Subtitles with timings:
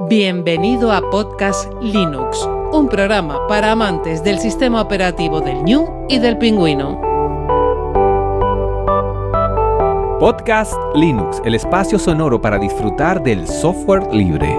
[0.00, 6.38] Bienvenido a Podcast Linux, un programa para amantes del sistema operativo del New y del
[6.38, 6.98] pingüino.
[10.18, 14.58] Podcast Linux, el espacio sonoro para disfrutar del software libre.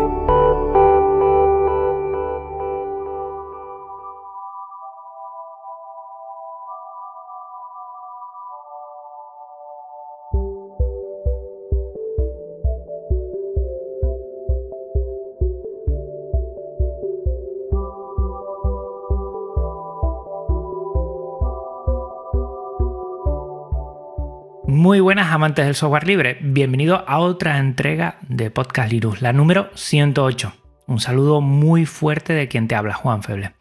[25.34, 30.54] Amantes del software libre, bienvenido a otra entrega de Podcast Linux, la número 108.
[30.86, 33.56] Un saludo muy fuerte de quien te habla, Juan Feble.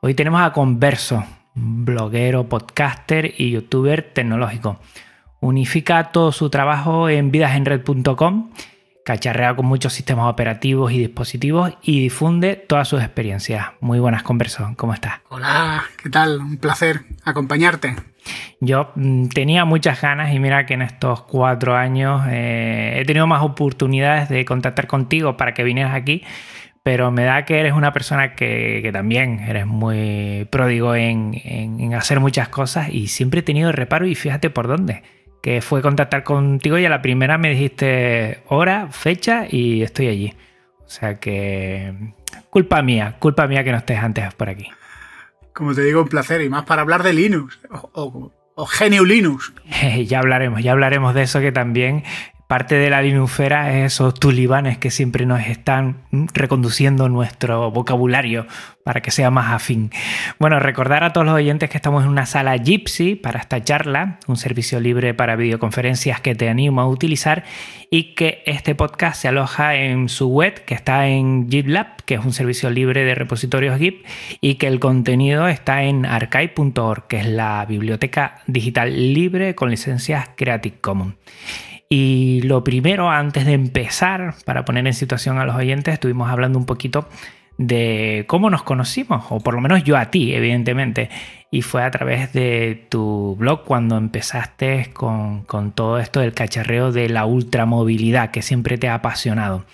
[0.00, 1.24] Hoy tenemos a Converso,
[1.56, 4.78] bloguero, podcaster y youtuber tecnológico.
[5.40, 8.52] Unifica todo su trabajo en vidasenred.com,
[9.04, 13.66] cacharrea con muchos sistemas operativos y dispositivos y difunde todas sus experiencias.
[13.80, 15.14] Muy buenas, Converso, ¿cómo estás?
[15.30, 16.38] Hola, ¿qué tal?
[16.38, 17.96] Un placer acompañarte.
[18.60, 23.26] Yo mm, tenía muchas ganas y mira que en estos cuatro años eh, he tenido
[23.26, 26.22] más oportunidades de contactar contigo para que vinieras aquí,
[26.82, 31.94] pero me da que eres una persona que, también eres muy pródigo en, en, en,
[31.94, 35.02] hacer muchas cosas y siempre he tenido reparo y fíjate por dónde,
[35.42, 40.34] que fue contactar contigo y a la primera me dijiste hora, fecha y estoy allí.
[40.88, 41.92] O sea que
[42.48, 44.68] culpa mía, culpa mía que no estés antes por aquí.
[45.58, 46.40] Como te digo, un placer.
[46.40, 49.52] Y más para hablar de Linux o, o, o Genio Linux.
[50.06, 52.04] ya hablaremos, ya hablaremos de eso que también
[52.48, 55.98] parte de la linufera es esos tulibanes que siempre nos están
[56.32, 58.46] reconduciendo nuestro vocabulario
[58.84, 59.90] para que sea más afín.
[60.38, 64.18] Bueno, recordar a todos los oyentes que estamos en una sala Gypsy para esta charla,
[64.28, 67.44] un servicio libre para videoconferencias que te animo a utilizar
[67.90, 72.24] y que este podcast se aloja en su web que está en GitLab, que es
[72.24, 74.06] un servicio libre de repositorios Git
[74.40, 80.30] y que el contenido está en archive.org, que es la biblioteca digital libre con licencias
[80.34, 81.14] Creative Commons.
[81.88, 86.58] Y lo primero, antes de empezar, para poner en situación a los oyentes, estuvimos hablando
[86.58, 87.08] un poquito
[87.58, 91.10] de cómo nos conocimos, o por lo menos yo a ti, evidentemente.
[91.50, 96.92] Y fue a través de tu blog cuando empezaste con, con todo esto del cacharreo
[96.92, 99.64] de la ultramovilidad que siempre te ha apasionado.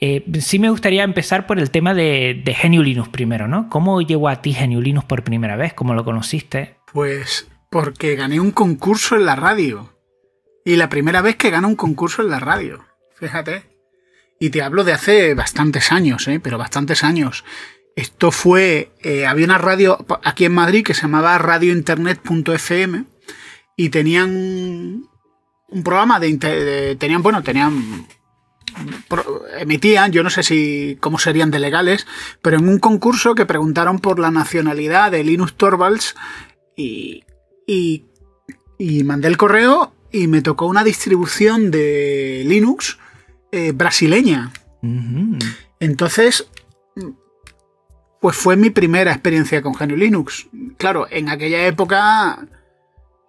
[0.00, 3.68] Eh, sí me gustaría empezar por el tema de, de Genio Linux primero, ¿no?
[3.68, 5.74] ¿Cómo llegó a ti Genio Linux por primera vez?
[5.74, 6.76] ¿Cómo lo conociste?
[6.92, 9.91] Pues porque gané un concurso en la radio.
[10.64, 12.84] Y la primera vez que gano un concurso en la radio.
[13.14, 13.64] Fíjate.
[14.38, 16.40] Y te hablo de hace bastantes años, ¿eh?
[16.40, 17.44] pero bastantes años.
[17.94, 18.92] Esto fue.
[19.02, 23.04] Eh, había una radio aquí en Madrid que se llamaba radiointernet.fm
[23.76, 24.30] y tenían
[25.68, 26.96] un programa de, de.
[26.96, 28.06] Tenían, bueno, tenían
[29.58, 32.06] emitían, yo no sé si cómo serían de legales,
[32.40, 36.14] pero en un concurso que preguntaron por la nacionalidad de Linus Torvalds
[36.76, 37.24] y,
[37.66, 38.06] y,
[38.78, 42.98] y mandé el correo y me tocó una distribución de Linux
[43.50, 44.52] eh, brasileña.
[44.82, 45.56] Uh -huh.
[45.80, 46.46] Entonces,
[48.20, 50.46] pues fue mi primera experiencia con GNU Linux.
[50.76, 52.46] Claro, en aquella época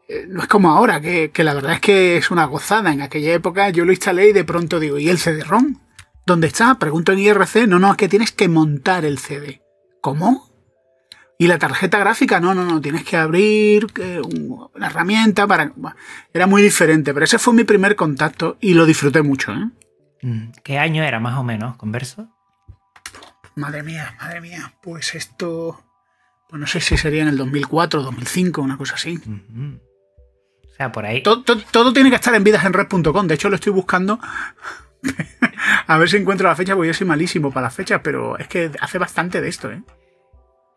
[0.07, 2.93] eh, no es como ahora, que, que, la verdad es que es una gozada.
[2.93, 5.79] En aquella época yo lo instalé y de pronto digo, ¿y el CD-ROM?
[6.25, 6.75] ¿Dónde está?
[6.75, 7.67] Pregunto en IRC.
[7.67, 9.61] No, no, es que tienes que montar el CD.
[9.99, 10.52] ¿Cómo?
[11.37, 15.73] Y la tarjeta gráfica, no, no, no, tienes que abrir eh, una herramienta para...
[16.33, 19.51] Era muy diferente, pero ese fue mi primer contacto y lo disfruté mucho.
[19.53, 20.51] ¿eh?
[20.63, 22.29] ¿Qué año era más o menos, converso?
[23.55, 25.83] Madre mía, madre mía, pues esto...
[26.49, 29.19] Pues no sé si sería en el 2004, 2005, una cosa así.
[29.25, 29.79] Uh -huh.
[30.71, 31.23] O sea, por ahí...
[31.23, 34.19] Todo, todo, todo tiene que estar en vidasenred.com, de hecho lo estoy buscando...
[35.87, 38.47] A ver si encuentro la fecha, porque yo soy malísimo para las fechas, pero es
[38.47, 39.83] que hace bastante de esto, ¿eh?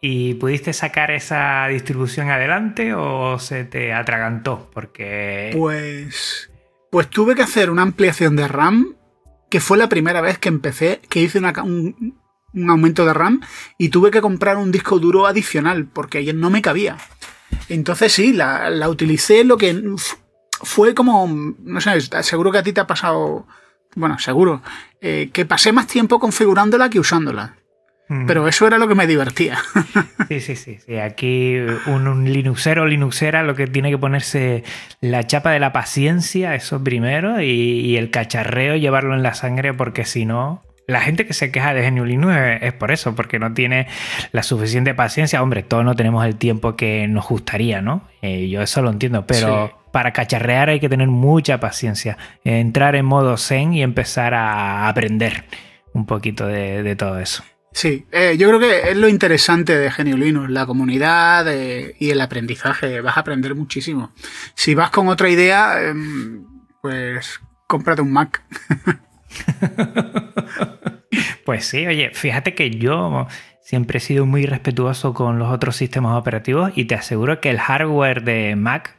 [0.01, 4.71] ¿Y pudiste sacar esa distribución adelante o se te atragantó?
[4.73, 5.51] Porque.
[5.57, 6.51] Pues.
[6.91, 8.97] Pues tuve que hacer una ampliación de RAM,
[9.51, 12.15] que fue la primera vez que empecé, que hice un,
[12.55, 13.41] un, aumento de RAM,
[13.79, 16.97] y tuve que comprar un disco duro adicional, porque no me cabía.
[17.69, 19.82] Entonces sí, la, la utilicé lo que
[20.62, 21.26] fue como.
[21.29, 23.47] No sé, seguro que a ti te ha pasado.
[23.94, 24.62] Bueno, seguro.
[25.00, 27.56] Eh, que pasé más tiempo configurándola que usándola.
[28.08, 29.58] Pero eso era lo que me divertía.
[30.29, 30.79] Sí, sí, sí.
[30.85, 30.97] sí.
[30.97, 31.56] Aquí
[31.87, 34.64] un, un Linuxero o Linuxera lo que tiene que ponerse
[35.00, 39.73] la chapa de la paciencia, eso primero, y, y el cacharreo, llevarlo en la sangre,
[39.73, 43.38] porque si no, la gente que se queja de GNU Linux es, por eso, porque
[43.38, 43.88] no tiene
[44.32, 45.43] la suficiente paciencia.
[45.43, 48.03] Hombre, todos no tenemos el tiempo que nos gustaría, ¿no?
[48.23, 49.75] Eh, yo eso lo entiendo, pero sí.
[49.91, 52.17] para cacharrear hay que tener mucha paciencia.
[52.44, 55.44] Entrar en modo zen y empezar a aprender.
[55.93, 57.43] un poquito de, todo eso.
[57.76, 62.08] Sí, eh, yo creo que es lo interesante de Genio Linux, la comunidad eh, y
[62.08, 63.02] el aprendizaje.
[63.02, 64.12] Vas a aprender muchísimo.
[64.55, 66.43] Si vas con otra idea, em,
[66.81, 68.43] pues cómprate un Mac.
[71.44, 73.26] pues sí, oye, fíjate que yo
[73.61, 77.58] siempre he sido muy respetuoso con los otros sistemas operativos y te aseguro que el
[77.58, 78.96] hardware de Mac,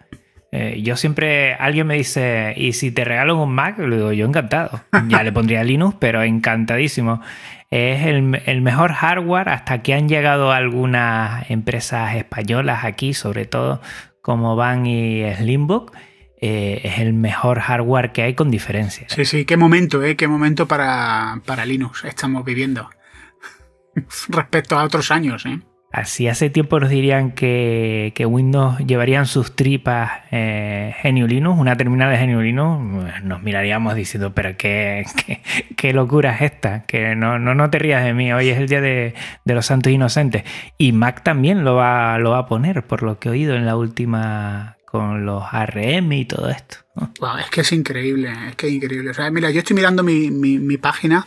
[0.52, 3.80] eh, yo siempre, alguien me dice, ¿y si te regalo un Mac?
[3.80, 4.84] Le digo, yo encantado.
[5.08, 7.22] Ya le pondría Linux, pero encantadísimo.
[7.70, 13.82] Es el, el mejor hardware hasta que han llegado algunas empresas españolas aquí, sobre todo
[14.22, 15.94] como Van y Slimbook
[16.40, 19.08] eh, es el mejor hardware que hay con diferencia.
[19.10, 20.16] Sí, sí, qué momento, ¿eh?
[20.16, 22.90] Qué momento para, para Linux estamos viviendo.
[24.30, 25.60] Respecto a otros años, ¿eh?
[25.92, 32.42] Así hace tiempo nos dirían que, Windows llevarían sus tripas eh, una terminal de Genio
[32.42, 35.06] Linux, nos miraríamos diciendo, pero qué,
[35.76, 38.68] qué, locura es esta, que no, no, no, te rías de mí, hoy es el
[38.68, 40.44] día de, de, los santos inocentes.
[40.78, 43.66] Y Mac también lo va, lo va a poner, por lo que he oído en
[43.66, 46.78] la última con los ARM y todo esto.
[47.40, 49.12] es que es increíble, es que es increíble.
[49.12, 51.26] O sea, mira, yo estoy mirando mi, página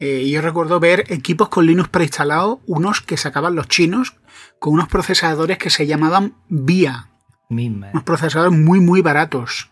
[0.00, 4.14] eh, yo recuerdo ver equipos con Linux preinstalados, unos que sacaban los chinos
[4.58, 7.08] con unos procesadores que se llamaban VIA.
[7.48, 9.70] Unos procesadores muy, muy baratos,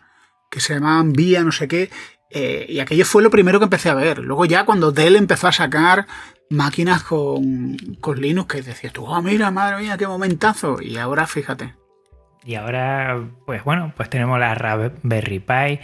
[0.49, 1.89] que se llamaban VIA, no sé qué.
[2.29, 4.19] Eh, y aquello fue lo primero que empecé a ver.
[4.19, 6.07] Luego ya cuando Dell empezó a sacar
[6.49, 10.81] máquinas con, con Linux, que decías tú, oh, mira, madre mía, qué momentazo.
[10.81, 11.75] Y ahora fíjate.
[12.43, 15.79] Y ahora, pues bueno, pues tenemos la Raspberry Pi.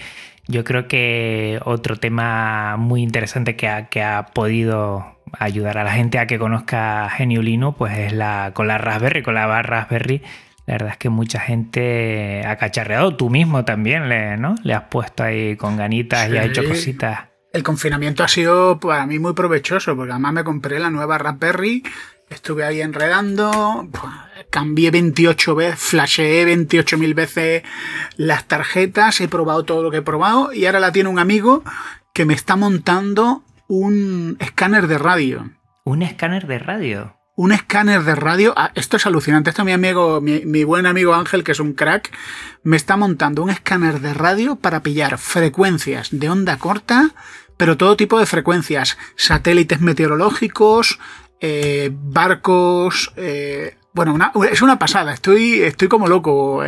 [0.47, 5.91] Yo creo que otro tema muy interesante que ha, que ha podido ayudar a la
[5.91, 10.21] gente a que conozca Geniulino, pues es la con la Raspberry, con la Raspberry.
[10.65, 14.55] La verdad es que mucha gente ha cacharreado, tú mismo también, le, ¿no?
[14.63, 17.19] Le has puesto ahí con ganitas y has hecho cositas.
[17.51, 21.83] El confinamiento ha sido para mí muy provechoso, porque además me compré la nueva Raspberry,
[22.33, 23.87] estuve ahí enredando,
[24.49, 27.63] cambié 28 veces, flasheé 28.000 veces
[28.17, 31.63] las tarjetas, he probado todo lo que he probado y ahora la tiene un amigo
[32.13, 35.51] que me está montando un escáner de radio.
[35.83, 37.17] ¿Un escáner de radio?
[37.35, 38.53] Un escáner de radio.
[38.55, 39.49] Ah, esto es alucinante.
[39.49, 42.11] Esto mi amigo, mi, mi, buen amigo Ángel, que es un crack,
[42.61, 47.15] me está montando un escáner de radio para pillar frecuencias de onda corta,
[47.57, 48.97] pero todo tipo de frecuencias.
[49.15, 50.99] Satélites meteorológicos,
[51.45, 54.17] eh, barcos, eh, bueno,
[54.49, 55.13] es una pasada.
[55.13, 56.63] Estoy, estoy como loco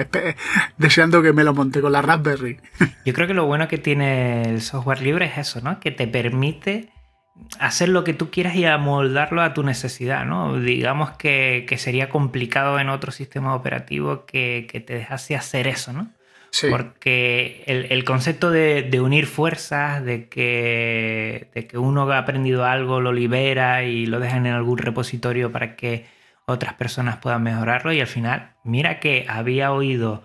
[0.77, 2.59] deseando que me lo monte con la Raspberry.
[3.05, 5.79] Yo creo que lo bueno que tiene el software libre es eso, ¿no?
[5.79, 6.89] Que te permite
[7.57, 10.59] hacer lo que tú quieras y amoldarlo a tu necesidad, ¿no?
[10.59, 16.11] Digamos que, sería complicado en otro sistema operativo que, te dejase hacer eso, ¿no?
[16.55, 16.67] Sí.
[16.69, 23.01] Porque el, concepto de, de, unir fuerzas, de que, de que uno ha aprendido algo,
[23.01, 26.05] lo libera y lo deja en algún repositorio para que
[26.45, 30.23] otras personas puedan mejorarlo y al final, mira que había oído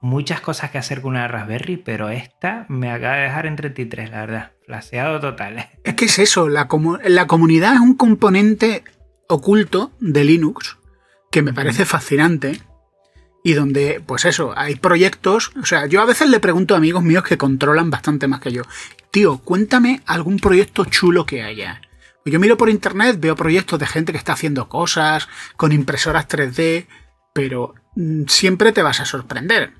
[0.00, 4.10] muchas cosas que hacer con una Raspberry, pero esta me acaba de dejar en 33,
[4.10, 4.52] la verdad.
[4.64, 5.68] Flaseado total.
[5.82, 6.68] Es que es eso, la,
[7.08, 8.84] la comunidad es un componente
[9.28, 10.78] oculto de Linux
[11.32, 12.60] que me parece fascinante
[13.42, 17.02] y donde, pues eso, hay proyectos, o sea, yo a veces le pregunto a amigos
[17.02, 18.62] míos que controlan bastante más que yo,
[19.10, 21.80] tío, cuéntame algún proyecto chulo que haya.
[22.24, 26.86] Yo miro por internet, veo proyectos de gente que está haciendo cosas con impresoras 3D,
[27.32, 29.72] pero mm, siempre te vas a sorprender.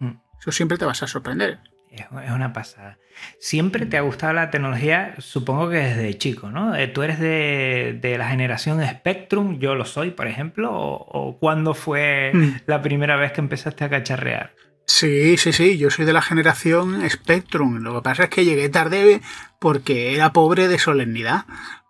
[0.00, 0.18] Mm.
[0.38, 1.60] Eso siempre te vas a sorprender.
[1.90, 2.98] Es una pasada.
[3.40, 6.76] Siempre te ha gustado la tecnología, supongo que desde chico, ¿no?
[6.76, 9.58] Eh, ¿Tú eres de, la generación Spectrum?
[9.58, 10.70] Yo lo soy, por ejemplo.
[10.72, 12.50] ¿O, cuándo fue mm.
[12.66, 14.54] la primera vez que empezaste a cacharrear?
[14.86, 17.78] Sí, sí, sí, yo soy de la generación Spectrum.
[17.78, 19.20] Lo que pasa es que llegué tarde
[19.58, 21.44] porque era pobre de solemnidad.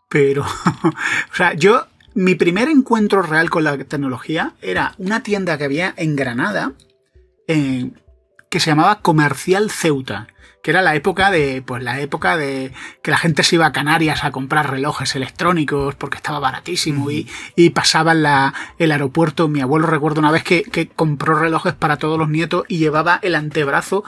[0.08, 0.42] Pero,
[1.32, 5.92] o sea, yo, mi primer encuentro real con la tecnología era una tienda que había
[5.96, 6.72] en Granada,
[8.50, 10.28] que se llamaba Comercial Ceuta
[10.62, 13.72] que era la época de, pues la época de que la gente se iba a
[13.72, 19.48] Canarias a comprar relojes electrónicos porque estaba baratísimo y, y pasaba la, el aeropuerto.
[19.48, 23.18] Mi abuelo recuerdo una vez que, que compró relojes para todos los nietos y llevaba
[23.22, 24.04] el antebrazo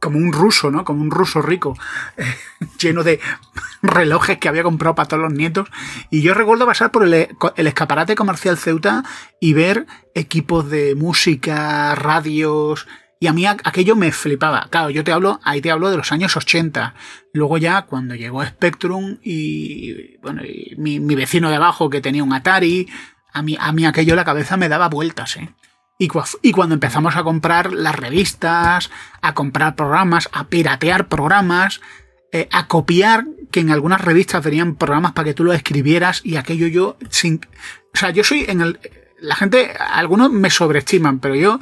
[0.00, 0.84] como un ruso, ¿no?
[0.84, 1.76] Como un ruso rico,
[2.80, 3.20] lleno de
[3.82, 5.68] relojes que había comprado para todos los nietos.
[6.10, 9.04] Y yo recuerdo pasar por el, el, escaparate comercial Ceuta
[9.40, 12.86] y ver equipos de música, radios,
[13.20, 14.68] y a mí aquello me flipaba.
[14.70, 16.94] Claro, yo te hablo, ahí te hablo de los años 80.
[17.32, 20.42] Luego ya cuando llegó Spectrum y, bueno,
[20.76, 22.88] mi, vecino de abajo que tenía un Atari,
[23.32, 25.54] a mí, a mí aquello la cabeza me daba vueltas, ¿eh?
[25.98, 26.08] Y,
[26.42, 31.80] y cuando empezamos a comprar las revistas, a comprar programas, a piratear programas,
[32.30, 36.36] eh, a copiar que en algunas revistas venían programas para que tú lo escribieras y
[36.36, 37.40] aquello yo sin...
[37.94, 38.78] O sea, yo soy en el...
[39.20, 41.58] La gente, algunos me sobreestiman, pero yo,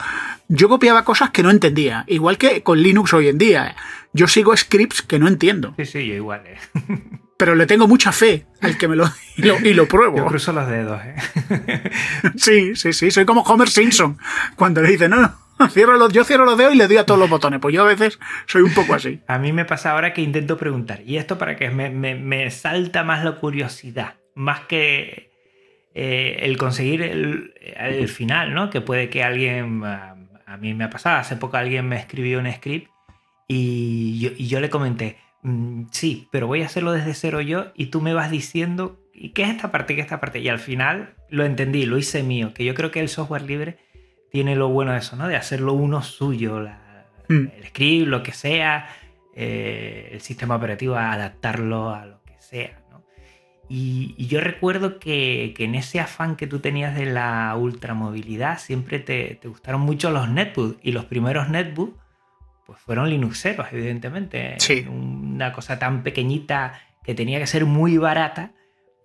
[0.48, 2.04] yo copiaba cosas que no entendía.
[2.06, 3.76] Igual que con Linux hoy en día.
[4.12, 5.74] Yo sigo scripts que no entiendo.
[5.76, 6.42] Sí, sí, yo igual.
[6.46, 6.58] ¿eh?
[7.36, 9.04] Pero le tengo mucha fe al que me lo,
[9.36, 10.16] y lo, y lo pruebo.
[10.16, 11.00] Yo cruzo los dedos.
[11.04, 11.90] ¿eh?
[12.36, 13.10] Sí, sí, sí.
[13.10, 14.16] Soy como Homer Simpson.
[14.56, 17.04] Cuando le dice, no, no, cierro los, yo cierro los dedos y le doy a
[17.04, 17.60] todos los botones.
[17.60, 19.20] Pues yo a veces soy un poco así.
[19.26, 21.02] A mí me pasa ahora que intento preguntar.
[21.04, 21.68] ¿Y esto para qué?
[21.70, 24.14] Me, me, me salta más la curiosidad.
[24.34, 25.35] Más que
[25.98, 28.68] eh, el conseguir el, el, final, ¿no?
[28.68, 29.82] Que puede que alguien.
[29.82, 31.16] A, a, mí me ha pasado.
[31.16, 32.90] Hace poco alguien me escribió un script
[33.48, 35.16] y yo, y yo le comenté.
[35.40, 39.00] Mm, sí, pero voy a hacerlo desde cero yo y tú me vas diciendo.
[39.14, 39.94] ¿Y qué es esta parte?
[39.94, 40.40] ¿Qué es esta parte?
[40.40, 42.52] Y al final lo entendí, lo hice mío.
[42.52, 43.78] Que yo creo que el software libre
[44.30, 45.28] tiene lo bueno de eso, ¿no?
[45.28, 46.60] De hacerlo uno suyo.
[46.60, 47.46] La, mm.
[47.56, 48.86] El script, lo que sea.
[49.34, 52.82] Eh, el sistema operativo, adaptarlo a lo que sea.
[53.68, 58.58] Y, y, yo recuerdo que, que, en ese afán que tú tenías de la ultramovilidad
[58.58, 61.98] siempre te, te gustaron mucho los netbooks y los primeros netbooks
[62.66, 64.56] pues fueron linuxeros, evidentemente.
[64.58, 64.86] Sí.
[64.88, 68.52] Una cosa tan pequeñita que tenía que ser muy barata,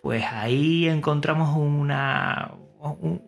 [0.02, 2.54] pues ahí encontramos una,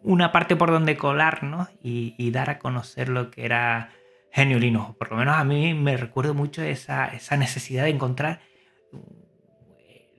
[0.03, 3.91] una parte por donde colarnos y, y dar a conocer lo que era
[4.33, 4.97] Genio Linux.
[4.97, 8.41] Por lo menos a mí me recuerdo mucho esa, esa necesidad de encontrar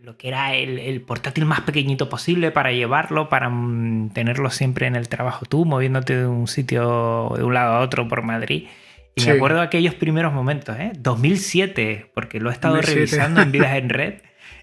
[0.06, 4.86] lo que era el, el, portátil más pequeñito posible para llevarlo, para mm, tenerlo siempre
[4.86, 8.68] en el trabajo tú, moviéndote de un sitio de un lado a otro por Madrid.
[9.16, 9.30] Y sí.
[9.30, 10.92] me acuerdo de aquellos primeros momentos, ¿eh?
[11.00, 13.00] 2007, porque lo he estado 2007.
[13.00, 14.14] revisando en Vidas en Red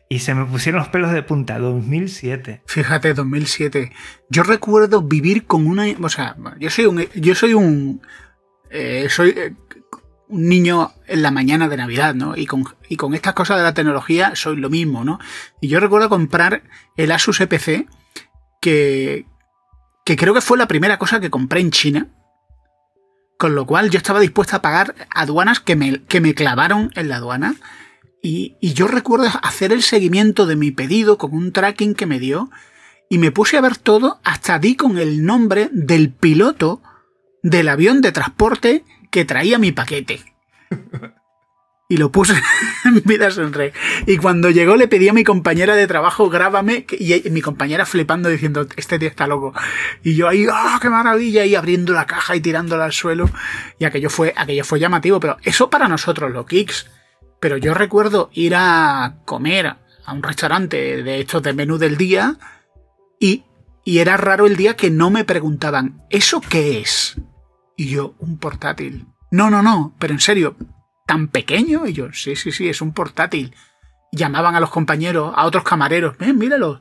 [0.09, 2.61] y se me pusieron los pelos de punta, 2007.
[2.67, 3.93] Fíjate, 2007.
[4.29, 5.87] Yo recuerdo vivir con una...
[6.03, 7.09] O sea, yo soy un...
[7.15, 8.03] Yo soy un...
[8.71, 9.55] Eh, soy eh,
[10.33, 12.37] un niño en la mañana de Navidad, ¿no?
[12.37, 15.19] Y con, y con estas cosas de la tecnología soy lo mismo, ¿no?
[15.61, 16.63] Y yo recuerdo comprar
[16.97, 17.87] el Asus EPC,
[18.63, 19.27] que,
[20.07, 22.09] que creo que fue la primera cosa que compré en China,
[23.39, 27.11] con lo cual yo estaba dispuesta a pagar aduanas que me, que me clavaron en
[27.11, 27.55] la aduana.
[28.23, 32.21] Y, y, yo recuerdo hacer el seguimiento de mi pedido con un tracking que me
[32.21, 32.51] dio
[33.11, 36.81] y me puse a ver todo hasta di con el nombre del piloto
[37.43, 40.25] del avión de transporte que traía mi paquete.
[41.89, 42.33] Y lo puse
[42.87, 43.75] en Vidas en Red.
[44.07, 48.31] Y cuando llegó le pedí a mi compañera de trabajo, grábame, y mi compañera flipando
[48.31, 49.53] diciendo, este tío está loco.
[50.03, 51.45] Y yo ahí, ¡ah, qué maravilla!
[51.45, 53.29] Y abriendo la caja y tirándola al suelo.
[53.79, 56.91] Y aquello fue, aquello fue llamativo, pero eso para nosotros, los kicks.
[57.39, 62.39] Pero yo recuerdo ir a comer a un restaurante de estos de menú del día
[63.21, 63.45] y,
[63.85, 67.21] y era raro el día que no me preguntaban, ¿eso qué es?
[67.83, 69.07] Y yo, un portátil.
[69.33, 70.55] No, no, no, pero en serio,
[71.05, 71.85] ¿tan pequeño?
[71.89, 73.57] Y yo, sí, sí, sí, es un portátil.
[74.13, 76.81] Llamaban a los compañeros, a otros camareros, ven, míralo.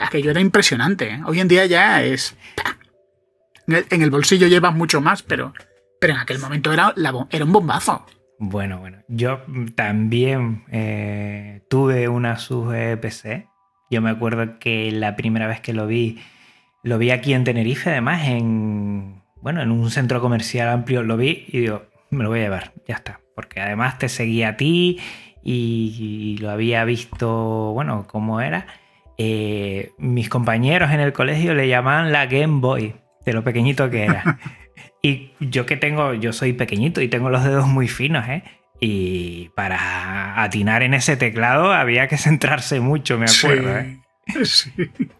[0.00, 1.14] Aquello era impresionante.
[1.14, 1.20] ¿eh?
[1.26, 2.36] Hoy en día ya es...
[3.66, 5.52] En el bolsillo llevas mucho más, pero,
[6.00, 6.94] pero en aquel momento era,
[7.30, 8.06] era un bombazo.
[8.38, 9.40] Bueno, bueno, yo
[9.74, 13.48] también eh, tuve una sub PC.
[13.90, 16.22] Yo me acuerdo que la primera vez que lo vi,
[16.84, 21.44] lo vi aquí en Tenerife, además, en, bueno, en un centro comercial amplio lo vi
[21.48, 23.20] y digo, me lo voy a llevar, ya está.
[23.34, 24.98] Porque además te seguía a ti
[25.42, 28.66] y, lo había visto, bueno, cómo era.
[29.18, 34.04] Eh, mis compañeros en el colegio le llamaban la Game Boy, de lo pequeñito que
[34.04, 34.38] era.
[35.02, 38.42] y yo que tengo, yo soy pequeñito y tengo los dedos muy finos, ¿eh?
[38.80, 43.78] Y para atinar en ese teclado había que centrarse mucho, me acuerdo.
[43.78, 44.00] ¿eh?
[44.44, 44.72] Sí.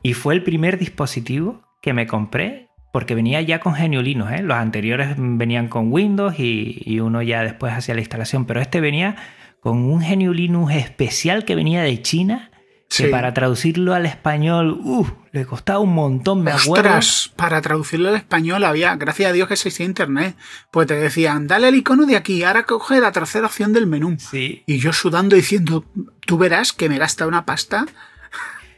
[0.03, 4.33] Y fue el primer dispositivo que me compré porque venía ya con Genio Linux.
[4.33, 4.43] ¿eh?
[4.43, 8.81] Los anteriores venían con Windows y, y, uno ya después hacía la instalación, pero este
[8.81, 9.17] venía
[9.61, 12.51] con un Genio Linux especial que venía de China.
[12.89, 13.07] Que sí.
[13.09, 16.89] para traducirlo al español, uh, le costaba un montón, me acuerdo.
[16.89, 20.37] Ostras, para traducirlo al español había, gracias a Dios que existía internet,
[20.71, 24.17] pues te decían, dale el icono de aquí, ahora coge la tercera opción del menú.
[24.21, 24.63] Sí.
[24.67, 25.85] Y yo sudando diciendo,
[26.21, 27.87] tú verás que me gasta una pasta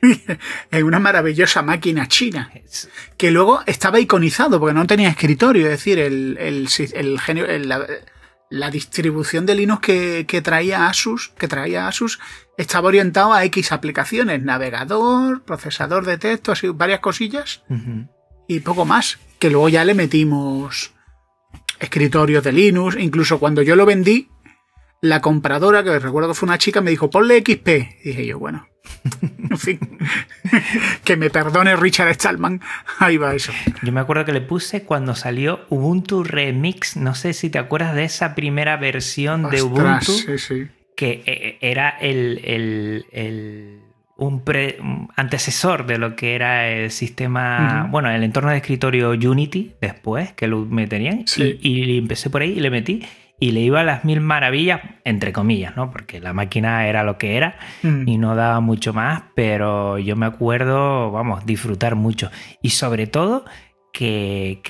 [0.71, 2.51] en una maravillosa máquina china
[3.17, 7.69] que luego estaba iconizado porque no tenía escritorio, es decir, el, el, el genio, el,
[7.69, 7.87] la,
[8.51, 12.21] la, distribución de Linux que, que, traía Asus, que traía Asus,
[12.57, 18.09] estaba orientado a X aplicaciones, navegador, procesador de texto, así varias cosillas uh -huh.
[18.47, 20.93] y poco más, que luego ya le metimos
[21.81, 24.29] escritorios de Linux, incluso cuando yo lo vendí,
[25.01, 27.69] la compradora, que recuerdo que fue una chica, me dijo, ponle XP.
[27.69, 28.69] Y dije yo, bueno,
[29.51, 29.79] en fin,
[31.05, 32.61] que me perdone Richard Stallman,
[32.99, 33.53] ahí va eso.
[33.83, 37.95] Yo me acuerdo que le puse cuando salió Ubuntu Remix, no sé si te acuerdas
[37.95, 40.13] de esa primera versión Ostras, de Ubuntu.
[40.13, 40.69] Sí, sí.
[40.97, 43.81] que eh, era el,
[44.17, 44.43] un,
[45.17, 50.49] antecesor de lo que era el sistema, bueno, el entorno de escritorio Unity después, que
[50.49, 53.07] lo meterían, y, empecé por ahí y le metí
[53.41, 55.91] y le iba a las mil maravillas, entre comillas, ¿no?
[55.91, 60.27] Porque la máquina era lo que era y no daba mucho más, pero yo me
[60.27, 62.31] acuerdo, vamos, disfrutar mucho.
[62.63, 63.45] Y sobre todo
[63.93, 64.61] que,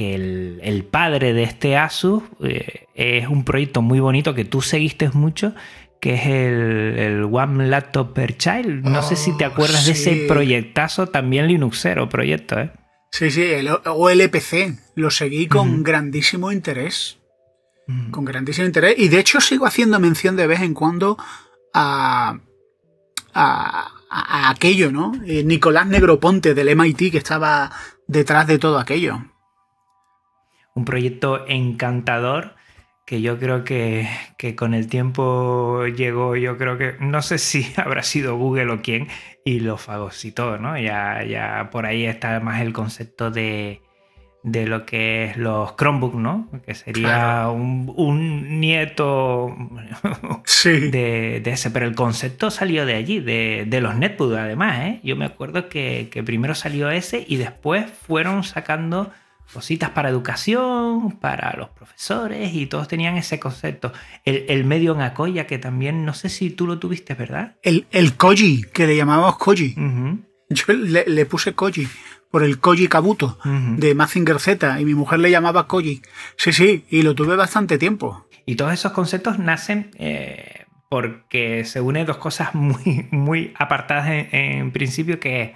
[0.62, 5.54] el, padre de este Asus eh, es un proyecto muy bonito que tú seguiste mucho,
[6.00, 8.84] que es el, One Laptop Per Child.
[8.84, 12.70] No sé si te oh, acuerdas de ese proyectazo, también Linuxero proyecto, ¿eh?
[13.10, 14.78] Sí, sí, el OLPC.
[14.94, 17.18] Lo seguí con grandísimo interés.
[18.10, 18.94] Con grandísimo interés.
[18.98, 21.16] Y de hecho sigo haciendo mención de vez en cuando
[21.72, 22.38] a,
[23.32, 25.12] a, aquello, ¿no?
[25.26, 27.70] Eh, Nicolás Negroponte del MIT que estaba
[28.06, 29.22] detrás de todo aquello.
[30.74, 32.56] Un proyecto encantador
[33.08, 34.06] que yo creo que,
[34.54, 39.08] con el tiempo llegó, yo creo que, no sé si habrá sido Google o quién,
[39.46, 40.78] y lo fagocitó, ¿no?
[40.78, 43.80] Ya, ya por ahí está más el concepto de,
[44.66, 46.48] lo que es los Chromebook, ¿no?
[46.66, 49.56] Que sería un, nieto
[50.64, 51.70] de, ese.
[51.70, 55.00] Pero el concepto salió de allí, de, los netbook además, ¿eh?
[55.02, 59.10] Yo me acuerdo que, que primero salió ese y después fueron sacando
[59.52, 63.92] cositas para educación, para los profesores y todos tenían ese concepto.
[64.24, 67.56] El, medio en Acoya, que también no sé si tú lo tuviste, ¿verdad?
[67.62, 69.74] El, el Koji, que le llamábamos Koji.
[70.50, 71.86] Yo le, puse Koji
[72.30, 76.02] por el Koji Kabuto de Mazinger Z y mi mujer le llamaba Koji.
[76.36, 78.26] Sí, sí, y lo tuve bastante tiempo.
[78.44, 84.28] Y todos esos conceptos nacen eh, porque se unen dos cosas muy, muy apartadas en,
[84.32, 85.50] en principio que es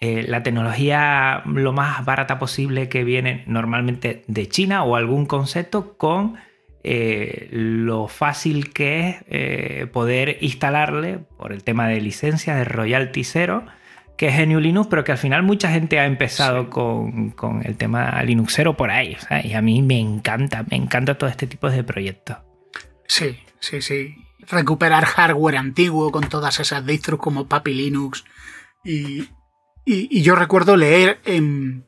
[0.00, 5.96] eh, la tecnología lo más barata posible que viene normalmente de China o algún concepto
[5.96, 6.36] con
[6.84, 13.64] eh, lo fácil que es poder instalarle por el tema de licencia de royalty cero
[14.16, 18.22] que es GNU Linux, pero que al final mucha gente ha empezado con, el tema
[18.22, 19.16] Linuxero por ahí.
[19.44, 22.38] Y a mí me encanta, me encanta todo este tipo de proyectos.
[23.06, 24.16] Sí, sí, sí.
[24.48, 28.24] Recuperar hardware antiguo con todas esas distros como Papi Linux
[28.84, 29.28] y,
[29.84, 31.84] y, yo recuerdo leer en,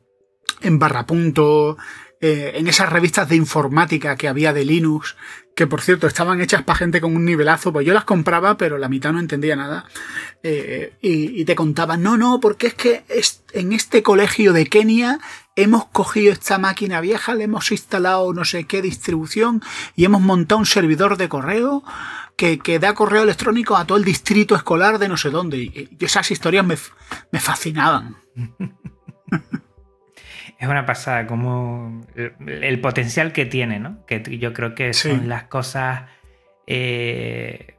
[0.61, 1.77] en Barrapunto,
[2.19, 5.15] eh, en esas revistas de informática que había de Linux,
[5.59, 8.77] que por cierto estaban hechas para gente con un nivelazo, pues yo las compraba, pero
[8.77, 9.83] la mitad no entendía nada.
[10.41, 13.03] Eh, y, te contaban, no, no, porque es que
[13.51, 15.19] en este colegio de Kenia
[15.57, 19.61] hemos cogido esta máquina vieja, le hemos instalado no sé qué distribución
[19.97, 21.83] y hemos montado un servidor de correo
[22.37, 25.57] que, da correo electrónico a todo el distrito escolar de no sé dónde.
[25.57, 26.77] Y, esas historias me,
[27.41, 28.15] fascinaban.
[30.59, 34.05] Es una pasada, como el, potencial que tiene, ¿no?
[34.05, 36.03] Que yo creo que son las cosas
[36.67, 37.75] eh,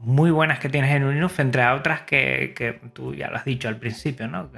[0.00, 3.78] muy buenas que tienes en Linux, entre otras que, tú ya lo has dicho al
[3.78, 4.50] principio, ¿no?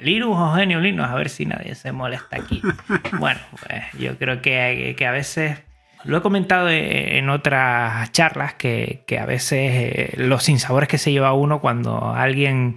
[0.00, 2.62] Linux o Genio Linux, a ver si nadie se molesta aquí.
[3.18, 5.58] bueno, pues yo creo que, que a veces
[6.04, 11.32] lo he comentado en otras charlas que, a veces eh, los sinsabores que se lleva
[11.32, 12.76] uno cuando alguien,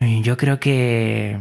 [0.00, 1.38] eh, yo creo que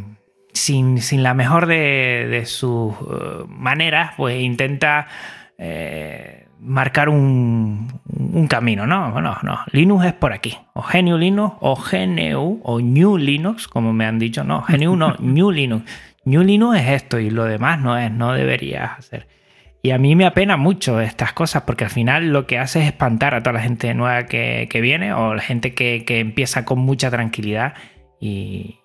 [0.55, 5.07] sin, la mejor de, sus eh, maneras, pues intenta
[6.59, 7.87] marcar un,
[8.49, 9.21] camino, ¿no?
[9.21, 13.93] No, no, Linux es por aquí, o GNU Linux, o GNU, o New Linux, como
[13.93, 15.89] me han dicho, no, GNU no, New Linux.
[16.25, 19.27] New Linux es esto y lo demás no es, no deberías hacer.
[19.85, 22.87] Y a mí me apena mucho estas cosas porque al final lo que hace es
[22.87, 27.11] espantar a toda la gente nueva que, viene o la gente que, empieza con mucha
[27.11, 27.75] tranquilidad
[28.19, 28.79] y,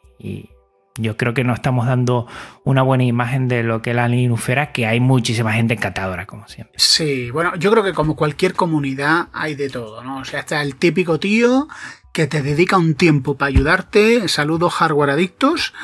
[1.01, 2.27] yo creo que no estamos dando
[2.65, 6.47] una buena imagen de lo que es la Linuxera, que hay muchísima gente encantadora, como
[6.49, 6.75] siempre.
[6.79, 10.19] Sí, bueno, yo creo que como cualquier comunidad hay de todo, ¿no?
[10.19, 11.69] O sea, está el típico tío
[12.13, 15.75] que te dedica un tiempo para ayudarte, saludos hardware adictos,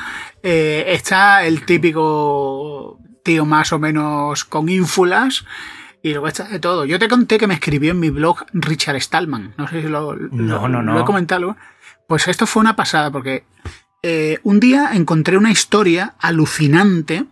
[0.43, 5.45] eh, está el típico tío más o menos con ínfulas.
[6.03, 6.85] Y luego está de todo.
[6.85, 9.55] Yo te conté que me escribió en mi blog Richard Stallman.
[9.57, 10.99] No sé si lo, no, no, no.
[11.01, 11.57] he comentado.
[12.07, 13.43] Pues esto fue una pasada porque
[14.09, 17.25] eh, un día encontré una historia alucinante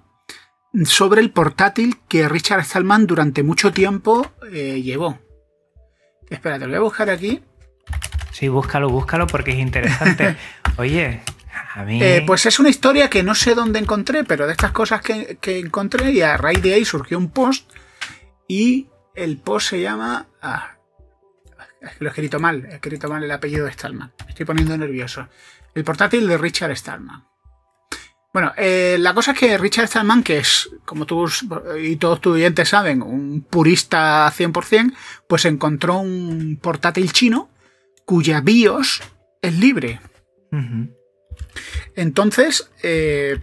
[0.83, 5.17] sobre el portátil que Richard Stallman durante mucho tiempo eh, llevó.
[6.29, 7.41] Espera, te lo voy a buscar aquí.
[8.33, 10.35] Sí, búscalo, búscalo porque es interesante.
[10.77, 11.21] Oye,
[11.77, 15.37] eh, pues es una historia que no sé dónde encontré, pero de estas cosas que,
[15.45, 17.71] encontré y a raíz de ahí surgió un post
[18.49, 20.27] y el post se llama...
[20.41, 20.75] Ah,
[21.99, 24.11] lo he escrito mal, he escrito mal el apellido de Stallman.
[24.25, 25.29] Me estoy poniendo nervioso.
[25.75, 27.25] El portátil de Richard Stallman.
[28.33, 31.25] Bueno, eh, la cosa es que Richard Stallman, que es, como tú
[31.81, 34.93] y todos tus oyentes saben, un purista 100%,
[35.27, 37.49] pues encontró un portátil chino
[38.05, 39.01] cuya BIOS
[39.41, 40.01] es libre.
[41.95, 43.39] Entonces, eh,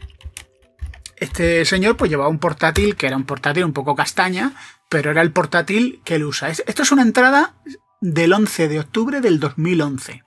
[1.16, 4.54] este señor pues llevaba un portátil que era un portátil un poco castaña,
[4.88, 6.50] pero era el portátil que él usa.
[6.50, 7.54] Esto es una entrada
[8.00, 10.22] del 11 de octubre del 2011.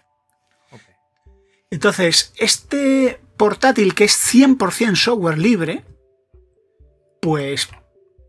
[1.70, 5.84] Entonces, este portátil que es 100% software libre,
[7.22, 7.70] pues,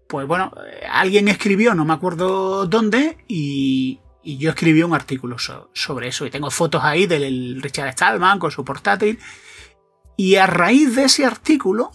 [0.08, 0.52] pues bueno,
[0.90, 6.26] alguien escribió, no me acuerdo dónde, y, yo escribí un artículo sobre eso.
[6.26, 9.20] Y tengo fotos ahí del Richard Stallman con su portátil.
[10.16, 11.92] Y a raíz de ese artículo,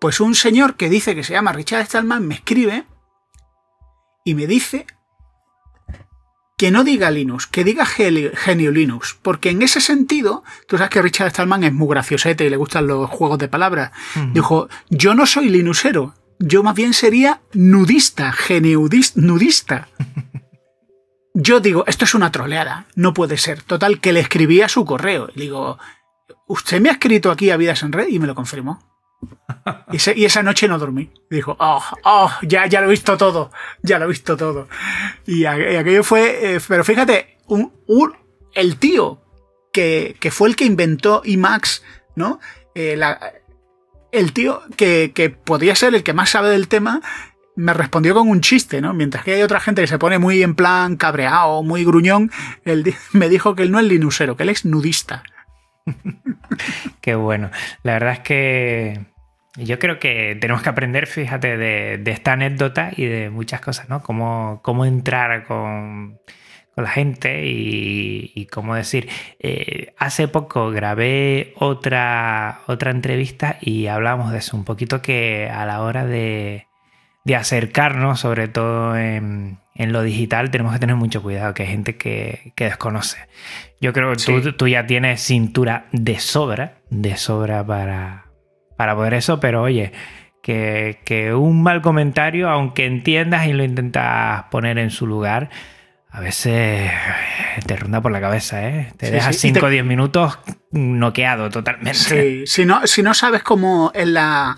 [0.00, 2.86] pues un señor que dice que se llama Richard Stallman me escribe
[4.24, 4.86] y me dice
[6.64, 11.02] que no diga Linux, que diga Genio Linux, porque en ese sentido, tú sabes que
[11.02, 13.92] Richard Stallman es muy graciosete y le gustan los juegos de palabras.
[14.32, 18.34] Dijo, yo no soy linuxero, yo más bien sería nudista,
[19.16, 19.88] nudista.
[21.34, 23.60] Yo digo, esto es una troleada, no puede ser.
[23.60, 25.28] Total, que le escribí a su correo.
[25.34, 25.78] Digo,
[26.46, 28.93] usted me ha escrito aquí a Vidas en Red y me lo confirmó.
[29.92, 31.10] Y, esa noche no dormí.
[31.30, 33.50] dijo, oh, oh, ya, ya lo he visto todo,
[33.82, 34.68] ya lo he visto todo.
[35.26, 37.38] Y, aquello fue, eh, pero fíjate,
[38.54, 39.22] el tío
[39.72, 41.82] que, fue el que inventó IMAX,
[42.16, 42.40] ¿no?
[42.74, 43.00] Eh,
[44.12, 47.00] el tío que, que podía ser el que más sabe del tema,
[47.56, 48.92] me respondió con un chiste, ¿no?
[48.94, 52.30] Mientras que hay otra gente que se pone muy en plan cabreado, muy gruñón,
[52.64, 55.22] él me dijo que él no es linusero, que él es nudista.
[57.00, 57.50] Qué bueno.
[57.82, 59.00] La verdad es que
[59.56, 64.02] yo creo que tenemos que aprender, fíjate, de, esta anécdota y de muchas cosas, ¿no?
[64.02, 66.18] Cómo, cómo entrar con,
[66.76, 69.08] la gente y, cómo decir.
[69.38, 75.64] Eh, hace poco grabé otra, otra entrevista y hablamos de eso, un poquito que a
[75.66, 76.66] la hora de,
[77.36, 82.52] acercarnos, sobre todo en, lo digital, tenemos que tener mucho cuidado, que hay gente que,
[82.56, 83.18] desconoce.
[83.84, 88.24] Yo creo que tú, tú ya tienes cintura de sobra, de sobra para
[88.76, 89.92] para poder eso, pero oye,
[90.42, 95.50] que, un mal comentario, aunque entiendas y lo intentas poner en su lugar,
[96.10, 96.90] a veces
[97.66, 98.92] te ronda por la cabeza, ¿eh?
[98.96, 100.38] Te dejas 5 o 10 minutos
[100.70, 101.94] noqueado totalmente.
[101.94, 104.56] Sí, si no, si no sabes cómo es la,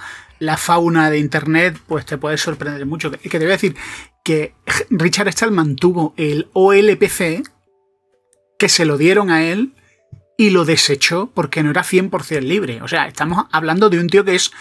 [0.59, 3.11] fauna de Internet, pues te puede sorprender mucho.
[3.23, 3.77] Y que te voy a decir
[4.23, 4.55] que
[4.91, 7.43] Richard Stallman tuvo el OLPC,
[8.59, 9.73] que se lo dieron a él
[10.37, 12.83] y lo desechó porque no era 100% libre.
[12.83, 14.53] O sea, estamos hablando de un tío que es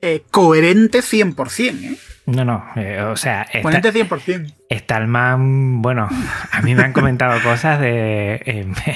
[0.00, 1.82] eh, coherente 100%.
[1.82, 1.98] ¿eh?
[2.26, 3.46] No, no, eh, o sea...
[3.62, 4.54] Coherente 100%.
[4.68, 6.08] Está el man, bueno,
[6.52, 8.42] a mí me han comentado cosas de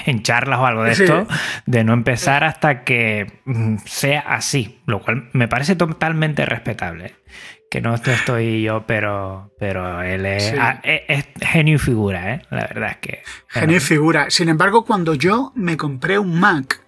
[0.06, 1.26] en, charlas o algo de esto,
[1.66, 7.14] de no empezar hasta que mm, sea así, lo cual me parece totalmente respetable
[7.72, 10.82] que no estoy yo, pero, pero él es, ah,
[11.40, 12.42] genio y figura, ¿eh?
[12.50, 13.22] La verdad es que...
[13.48, 14.28] Genio y figura.
[14.28, 16.84] Sin embargo, cuando yo me compré un Mac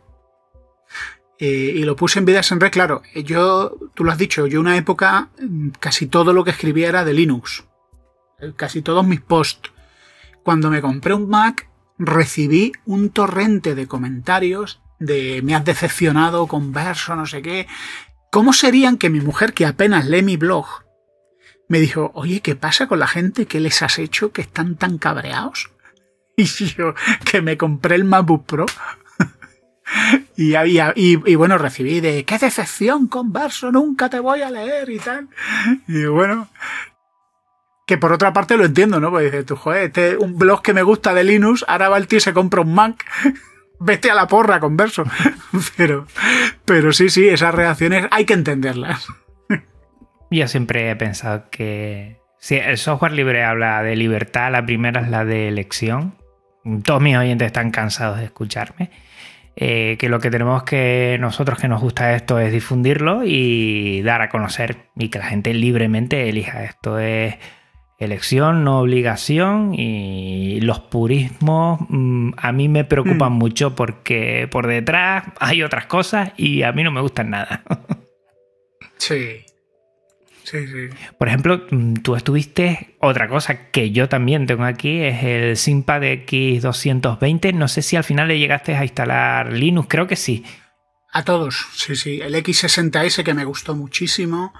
[1.39, 4.61] eh, y lo puse en vidas en red, claro, yo, tú lo has dicho, yo
[4.61, 7.65] una época mm, casi todo lo que escribía era de Linux.
[8.39, 9.73] Eh, casi todos mis posts.
[10.43, 11.67] Cuando me compré un Mac,
[11.97, 17.67] recibí un torrente de comentarios de me has decepcionado con verso, no sé qué.
[18.35, 20.67] ¿Cómo serían que mi mujer, que apenas lee mi blog,
[21.69, 23.47] me dijo, oye, ¿qué pasa con la gente?
[23.47, 25.71] ¿Qué les has hecho que están tan cabreados?
[26.37, 26.95] Y yo,
[27.31, 28.67] que me compré el MacBook Pro.
[30.37, 34.99] y, había, y, bueno, recibí de, qué decepción converso, nunca te voy a leer y
[34.99, 35.29] tal.
[35.87, 36.49] Y bueno,
[37.87, 39.13] que por otra parte lo entiendo, ¿no?
[39.13, 42.09] Pues dices tú, joder, este un blog que me gusta de Linux, ahora va el
[42.09, 43.07] tío y se compra un Mac
[43.79, 45.05] vete a la porra, converso.
[45.77, 46.07] pero,
[46.65, 49.07] pero sí, sí, esas reacciones hay que entenderlas.
[50.31, 55.09] Yo siempre he pensado que si el software libre habla de libertad, la primera es
[55.09, 56.15] la de elección.
[56.85, 58.91] Todos mis oyentes están cansados de escucharme.
[59.57, 64.21] Eh, que lo que tenemos que nosotros que nos gusta esto es difundirlo y dar
[64.21, 66.65] a conocer y que la gente libremente elija.
[66.65, 67.37] Esto es
[67.99, 73.37] elección, no obligación y los purismos mm, a mí me preocupan mm.
[73.37, 77.63] mucho porque por detrás hay otras cosas y a mí no me gustan nada.
[78.99, 79.45] sí.
[80.43, 80.89] Sí, sí.
[81.19, 86.03] Por ejemplo, mm, tú estuviste, otra cosa que yo también tengo aquí es el Simpad
[86.03, 87.55] X220.
[87.55, 90.45] No sé si al final le llegaste a instalar Linux, creo que sí.
[91.11, 92.21] A todos, sí, sí.
[92.21, 94.53] El X60S que me gustó muchísimo.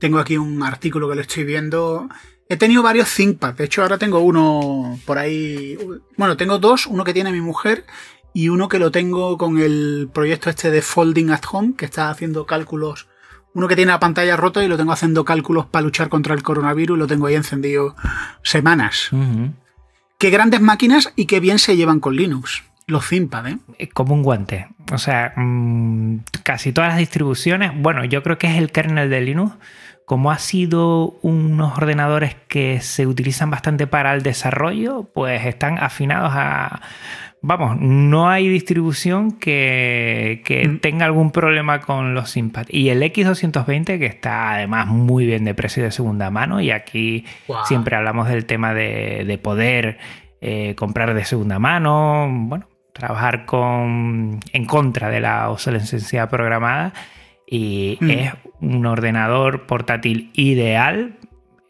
[0.00, 2.08] Tengo aquí un artículo que lo estoy viendo
[2.48, 3.54] He tenido varios ThinkPad.
[3.54, 5.76] De hecho, ahora tengo uno por ahí.
[6.16, 6.86] Bueno, tengo dos.
[6.86, 7.84] Uno que tiene mi mujer
[8.32, 12.10] y uno que lo tengo con el proyecto este de Folding at Home, que está
[12.10, 13.08] haciendo cálculos.
[13.54, 16.42] Uno que tiene la pantalla rota y lo tengo haciendo cálculos para luchar contra el
[16.42, 17.96] coronavirus y lo tengo ahí encendido
[18.42, 19.08] semanas.
[20.18, 22.62] Qué grandes máquinas y qué bien se llevan con Linux.
[22.86, 23.88] Los ThinkPad, ¿eh?
[23.92, 24.68] Como un guante.
[24.92, 29.20] O sea, mmm, casi todas las distribuciones, bueno, yo creo que es el kernel de
[29.22, 29.54] Linux
[30.06, 36.30] como ha sido unos ordenadores que se utilizan bastante para el desarrollo, pues están afinados
[36.32, 36.80] a...
[37.42, 40.78] Vamos, no hay distribución que, que mm.
[40.78, 42.66] tenga algún problema con los Simpad.
[42.68, 47.24] Y el X220, que está además muy bien de precio de segunda mano, y aquí
[47.48, 47.58] wow.
[47.64, 49.98] siempre hablamos del tema de, de poder
[50.40, 56.92] eh, comprar de segunda mano, bueno, trabajar con, en contra de la obsolescencia programada
[57.46, 58.10] y mm.
[58.10, 61.18] es un ordenador portátil ideal.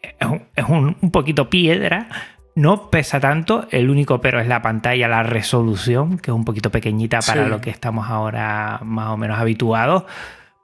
[0.03, 2.09] Es, un, un, poquito piedra.
[2.55, 6.71] No pesa tanto, el único pero es la pantalla, la resolución, que es un poquito
[6.71, 7.51] pequeñita para sí.
[7.51, 10.05] lo que estamos ahora más o menos habituados.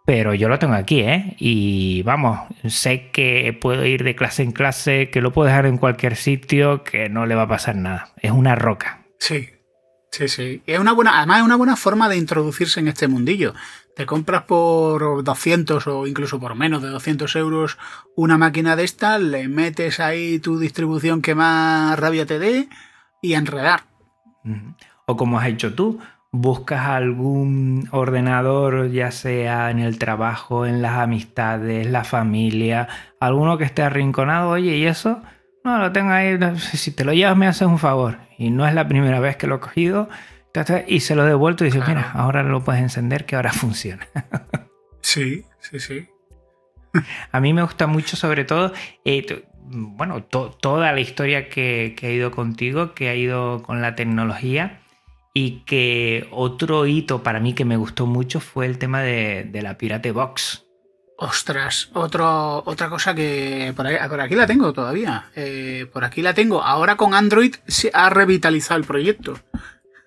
[0.04, 1.36] Pero yo lo tengo aquí, ¿eh?
[1.38, 5.78] Y vamos, sé que puedo ir de clase en clase, que lo puedo dejar en
[5.78, 8.12] cualquier sitio, que no le va a pasar nada.
[8.20, 9.04] Es una roca.
[9.20, 9.48] Sí,
[10.10, 10.62] sí, sí.
[10.66, 13.54] Es una buena, además es una buena forma de introducirse en este mundillo
[13.94, 17.78] te compras por 200 o incluso por menos de 200 euros
[18.16, 22.68] una máquina de esta, le metes ahí tu distribución que más rabia te dé
[23.20, 23.82] y enredar.
[25.06, 26.00] O como has hecho tú,
[26.32, 32.88] buscas algún ordenador, ya sea en el trabajo, en las amistades, la familia,
[33.20, 35.22] alguno que esté arrinconado, oye, ¿y eso?
[35.64, 38.18] No, lo tengo ahí, si te lo llevas me haces un favor.
[38.38, 40.08] Y no es la primera vez que lo he cogido
[40.86, 41.94] y se lo he devuelto y dice, claro.
[41.94, 44.06] mira, ahora lo puedes encender que ahora funciona.
[45.00, 46.08] sí, sí, sí.
[47.32, 48.72] A mí me gusta mucho sobre todo,
[49.04, 53.80] eh, bueno, to toda la historia que, que ha ido contigo, que ha ido con
[53.80, 54.80] la tecnología
[55.34, 59.62] y que otro hito para mí que me gustó mucho fue el tema de, de
[59.62, 60.66] la Pirate Box.
[61.16, 65.30] Ostras, otro, otra cosa que por, ahí, por aquí la tengo todavía.
[65.36, 66.62] Eh, por aquí la tengo.
[66.62, 69.38] Ahora con Android se ha revitalizado el proyecto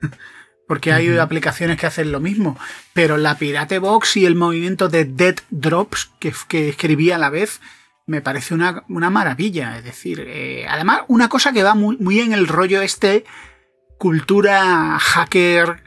[0.68, 1.22] porque hay uh -huh.
[1.22, 2.58] aplicaciones que hacen lo mismo.
[2.94, 7.30] Pero la Pirate Box y el movimiento de Dead Drops que, que escribía a la
[7.30, 7.62] vez
[8.08, 9.78] me parece una, una maravilla.
[9.78, 13.26] Es decir, eh, además, una cosa que va muy, muy en el rollo este,
[13.98, 15.84] cultura hacker,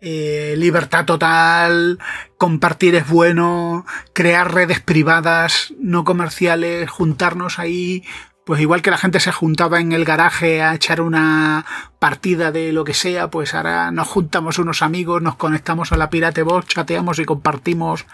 [0.00, 1.98] eh, libertad total,
[2.36, 8.04] compartir es bueno, crear redes privadas no comerciales, juntarnos ahí
[8.48, 11.66] pues igual que la gente se juntaba en el garaje a echar una
[11.98, 16.08] partida de lo que sea, pues ahora nos juntamos unos amigos, nos conectamos a la
[16.08, 18.06] Pirate Box, chateamos y compartimos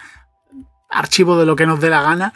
[0.91, 2.33] archivo de lo que nos dé la gana.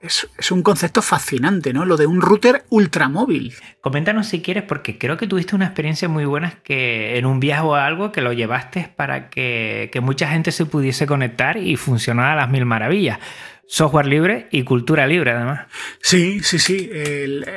[0.00, 1.84] Es, un concepto fascinante, ¿no?
[1.84, 3.52] Lo de un router ultramóvil.
[3.82, 7.60] Coméntanos si quieres, porque creo que tuviste una experiencia muy buena que en un viaje
[7.60, 12.32] o algo que lo llevaste para que, que mucha gente se pudiese conectar y funcionara
[12.32, 13.18] a las mil maravillas
[13.70, 15.68] software libre y cultura libre además.
[16.02, 16.90] Sí, sí, sí.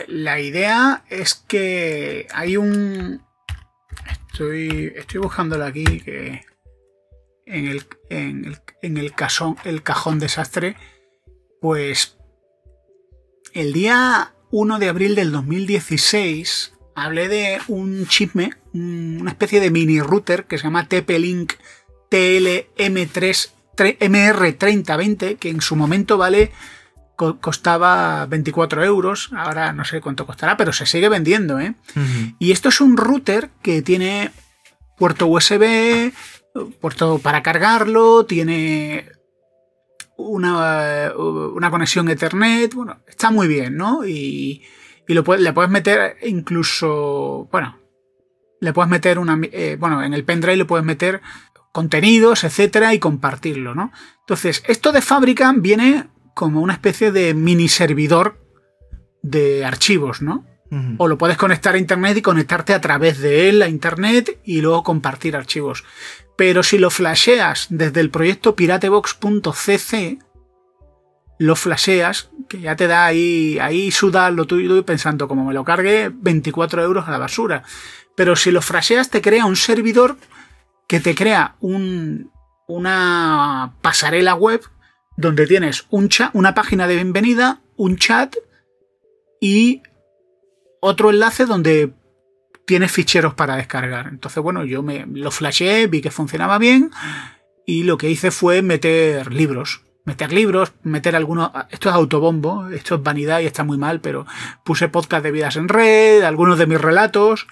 [0.07, 3.23] La idea es que hay un...
[4.29, 6.45] Estoy, estoy buscándolo aquí que
[7.47, 10.75] en el, en el, en el, casón, el cajón desastre,
[11.59, 12.15] pues
[13.53, 19.99] el día 1 de abril del 2016 hablé de un chisme, una especie de mini
[19.99, 21.53] router que se llama TP-Link
[22.11, 26.51] TLM3 MR3020, que en su momento vale
[27.15, 31.59] costaba 24 euros, ahora no sé cuánto costará, pero se sigue vendiendo.
[31.59, 31.75] ¿eh?
[31.95, 32.35] Uh -huh.
[32.39, 34.31] Y esto es un router que tiene
[34.97, 36.11] puerto USB,
[36.81, 39.09] puerto para cargarlo, tiene
[40.17, 44.05] una, una conexión Ethernet, bueno, está muy bien, ¿no?
[44.05, 44.63] Y,
[45.07, 47.79] y lo le puedes meter incluso, bueno,
[48.59, 51.21] le puedes meter una, eh, bueno, en el pendrive le puedes meter
[51.73, 53.91] contenidos, etcétera, y compartirlo, ¿no?
[54.21, 58.39] Entonces, esto de fábrica viene como una especie de mini servidor
[59.23, 60.45] de archivos, ¿no?
[60.69, 60.95] Uh -huh.
[60.99, 64.61] O lo puedes conectar a internet y conectarte a través de él a internet y
[64.61, 65.83] luego compartir archivos.
[66.37, 70.19] Pero si lo flasheas desde el proyecto piratebox.cc,
[71.39, 75.63] lo flasheas, que ya te da ahí, ahí suda lo tuyo pensando, como me lo
[75.63, 77.63] cargue, 24 euros a la basura.
[78.15, 80.17] Pero si lo flasheas, te crea un servidor
[80.87, 82.31] que te crea un,
[82.67, 84.61] una pasarela web
[85.17, 88.35] donde tienes un chat, una página de bienvenida, un chat
[89.39, 89.81] y
[90.79, 91.93] otro enlace donde
[92.65, 94.07] tienes ficheros para descargar.
[94.07, 96.91] Entonces, bueno, yo me lo flashé, vi que funcionaba bien
[97.65, 99.81] y lo que hice fue meter libros.
[100.05, 101.51] Meter libros, meter algunos.
[101.69, 104.25] Esto es autobombo, esto es vanidad y está muy mal, pero
[104.65, 107.47] puse podcast de vidas en red, algunos de mis relatos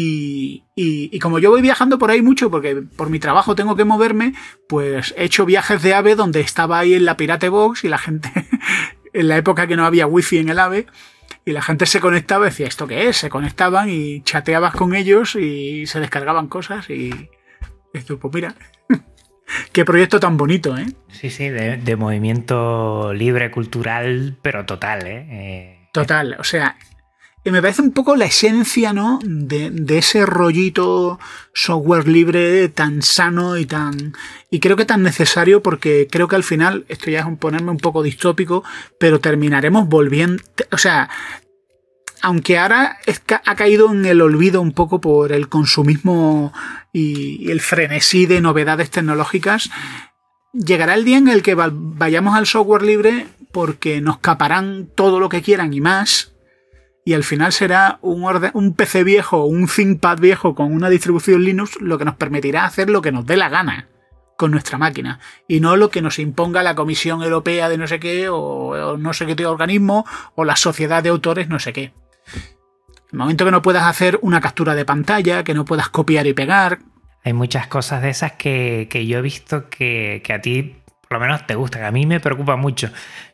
[0.00, 3.84] Y, y, como yo voy viajando por ahí mucho, porque por mi trabajo tengo que
[3.84, 4.32] moverme,
[4.68, 7.98] pues he hecho viajes de AVE donde estaba ahí en la Pirate Box y la
[7.98, 8.30] gente,
[9.12, 10.86] en la época que no había wifi en el AVE,
[11.44, 13.16] y la gente se conectaba y decía, ¿esto qué es?
[13.16, 17.30] Se conectaban y chateabas con ellos y se descargaban cosas y
[17.92, 18.54] esto, pues mira,
[19.72, 20.86] qué proyecto tan bonito, ¿eh?
[21.08, 25.26] Sí, sí, de, movimiento libre cultural, pero total, ¿eh?
[25.28, 26.76] eh total, o sea,
[27.50, 29.18] me parece un poco la esencia, ¿no?
[29.22, 31.18] De, ese rollito
[31.52, 34.14] software libre tan sano y tan.
[34.50, 37.78] Y creo que tan necesario porque creo que al final, esto ya es ponerme un
[37.78, 38.64] poco distópico,
[38.98, 40.42] pero terminaremos volviendo.
[40.72, 41.08] O sea,
[42.22, 42.98] aunque ahora
[43.44, 46.52] ha caído en el olvido un poco por el consumismo
[46.92, 49.70] y el frenesí de novedades tecnológicas,
[50.52, 55.28] llegará el día en el que vayamos al software libre porque nos caparán todo lo
[55.28, 56.32] que quieran y más
[57.08, 61.96] y al final será un, PC viejo un ThinkPad viejo con una distribución Linux lo
[61.96, 63.88] que nos permitirá hacer lo que nos dé la gana
[64.36, 65.18] con nuestra máquina
[65.48, 69.14] y no lo que nos imponga la Comisión Europea de no sé qué o, no
[69.14, 71.94] sé qué organismo o la sociedad de autores no sé qué.
[73.10, 76.34] El momento que no puedas hacer una captura de pantalla, que no puedas copiar y
[76.34, 76.80] pegar.
[77.24, 80.76] Hay muchas cosas de esas que, yo he visto que, que a ti
[81.08, 81.84] por lo menos te gustan.
[81.84, 82.90] A mí me preocupa mucho.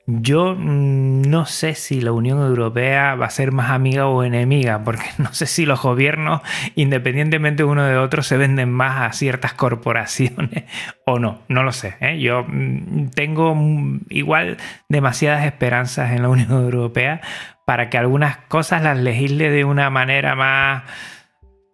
[0.06, 4.84] Yo mm, no sé si la Unión Europea va a ser más amiga o enemiga,
[4.84, 6.40] porque no sé si los gobiernos,
[6.76, 10.64] independientemente uno de otro, se venden más a ciertas corporaciones
[11.04, 11.40] o no.
[11.48, 11.96] No lo sé.
[12.00, 12.20] ¿eh?
[12.20, 14.56] Yo mm, tengo mm, igual
[14.88, 17.20] demasiadas esperanzas en la Unión Europea
[17.64, 20.84] para que algunas cosas las legisle de una manera más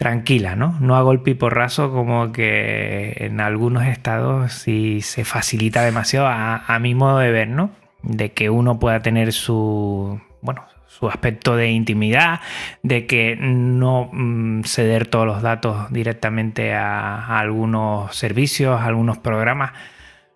[0.01, 0.77] tranquila, ¿no?
[0.81, 6.65] No a golpe y porrazo como que en algunos estados sí se facilita demasiado a,
[6.67, 7.71] a mi modo de ver, ¿no?
[8.03, 12.41] de que uno pueda tener su, bueno, su aspecto de intimidad,
[12.83, 19.73] de que no mm, ceder todos los datos directamente a, algunos servicios, a algunos programas,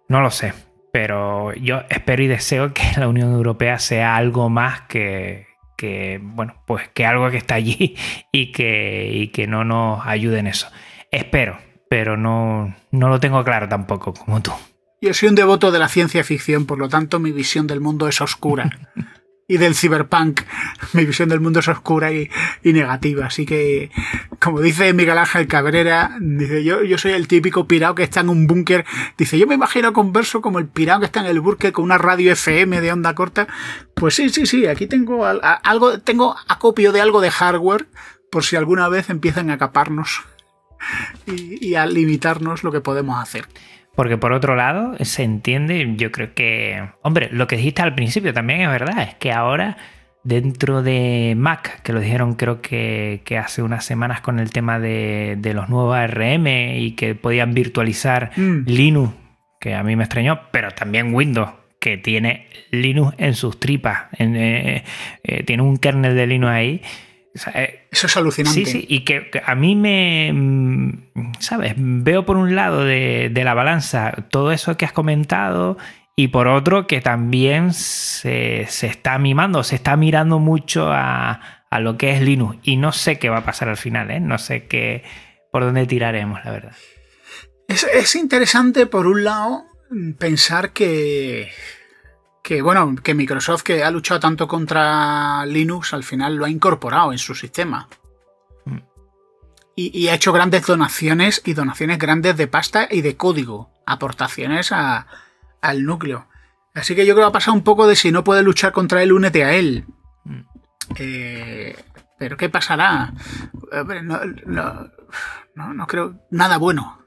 [0.09, 0.53] no lo sé,
[0.93, 5.47] pero yo espero y deseo que la Unión Europea sea algo más que,
[5.77, 7.97] que bueno, pues que algo que está allí
[8.33, 10.69] y que, y que no nos ayude en eso.
[11.11, 11.59] Espero,
[11.89, 14.53] pero no, no lo tengo claro tampoco como tú.
[15.01, 18.09] Yo soy un devoto de la ciencia ficción, por lo tanto mi visión del mundo
[18.09, 18.71] es oscura.
[19.47, 20.41] y del cyberpunk,
[20.93, 22.31] mi visión del mundo es oscura y,
[22.63, 23.27] negativa.
[23.27, 23.91] Así que,
[24.39, 28.31] como dice Miguel Ángel Cabrera, dice, yo, yo soy el típico pirado que está en
[28.31, 28.85] un búnker.
[29.19, 31.99] Dice, yo me imagino converso como el pirado que está en el búnker con una
[31.99, 33.47] radio FM de onda corta.
[33.95, 37.87] Pues sí, sí, sí, aquí tengo algo, tengo acopio de algo de hardware
[38.31, 40.23] por si alguna vez empiezan a caparnos
[41.27, 43.47] y a limitarnos lo que podemos hacer.
[43.95, 48.33] Porque por otro lado, se entiende, yo creo que, hombre, lo que dijiste al principio
[48.33, 49.77] también es verdad, es que ahora
[50.25, 55.39] dentro de Mac, que lo dijeron creo que, hace unas semanas con el tema de,
[55.55, 58.65] los nuevos ARM y que podían virtualizar mm.
[58.67, 59.15] Linux,
[59.61, 64.83] que a mí me extrañó, pero también Windows, que tiene Linux en sus tripas, eh,
[65.23, 66.83] eh, tiene un kernel de Linux ahí
[67.55, 68.65] eh, Eso es alucinante.
[68.65, 71.75] Sí, sí, y que, a mí me, mm, ¿sabes?
[71.77, 75.77] Veo por un lado de, la balanza todo eso que has comentado
[76.17, 81.41] y por otro que también se, está mimando, se está mirando mucho a,
[81.81, 84.21] lo que es Linux y no sé qué va a pasar al final, ¿eh?
[84.21, 85.03] No sé qué,
[85.51, 86.77] por dónde tiraremos, la verdad.
[87.67, 89.65] es interesante, por un lado,
[90.19, 91.51] pensar que
[92.45, 97.11] que bueno, que Microsoft que ha luchado tanto contra Linux al final lo ha incorporado
[97.11, 97.89] en su sistema.
[98.67, 98.81] Mm.
[99.77, 105.85] Y, ha hecho grandes donaciones y donaciones grandes de pasta y de código, aportaciones al
[105.85, 106.29] núcleo.
[106.75, 109.03] Así que yo creo que ha pasado un poco de si no puede luchar contra
[109.03, 109.87] él, únete a él.
[110.25, 110.41] Mm.
[110.97, 111.77] Eh,
[112.19, 113.15] pero ¿qué pasará?
[114.05, 114.21] No,
[115.55, 117.07] no, no, creo nada bueno.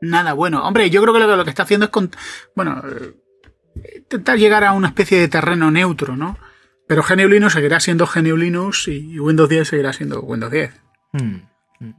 [0.00, 0.64] Nada bueno.
[0.64, 2.10] Hombre, yo creo que lo, que está haciendo es con.
[2.56, 2.82] Bueno,
[3.96, 6.36] intentar llegar a una especie de terreno neutro, ¿no?
[6.86, 10.80] Pero GNU Linux seguirá siendo GNU Linux y Windows 10 seguirá siendo Windows 10.
[11.12, 11.36] Hmm,
[11.78, 11.92] hmm.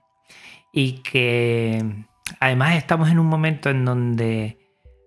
[0.73, 2.05] Y que
[2.39, 4.57] además estamos en un momento en donde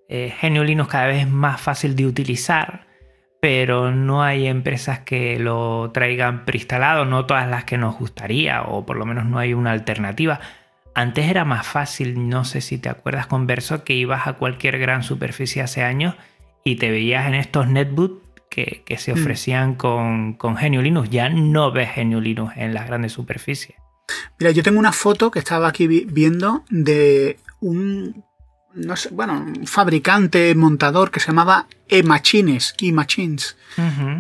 [0.09, 2.87] eh, GNU Linux cada vez es más fácil de utilizar,
[3.42, 8.86] pero no hay empresas que lo traigan preinstalado, no todas las que nos gustaría, o
[8.86, 10.41] por lo menos no hay una alternativa.
[10.95, 14.78] Antes era más fácil, no sé si te acuerdas con Verso, que ibas a cualquier
[14.78, 16.14] gran superficie hace años
[16.65, 19.19] y te veías en estos netbooks que, se mm.
[19.19, 21.11] ofrecían con, con GNU Linux.
[21.11, 23.77] Ya no ves GNU Linux en las grandes superficies.
[24.39, 28.25] Mira, yo tengo una foto que estaba aquí viendo de un
[28.75, 33.57] no sé, bueno, un fabricante, montador que se llamaba E-Machines, E-Machines,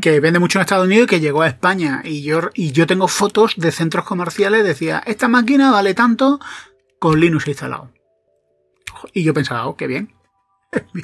[0.00, 2.02] que vende mucho en Estados Unidos y que llegó a España.
[2.04, 6.38] Y yo, y yo tengo fotos de centros comerciales, decía, esta máquina vale tanto
[7.00, 7.90] con Linux instalado.
[9.12, 10.14] Y yo pensaba, oh, qué bien.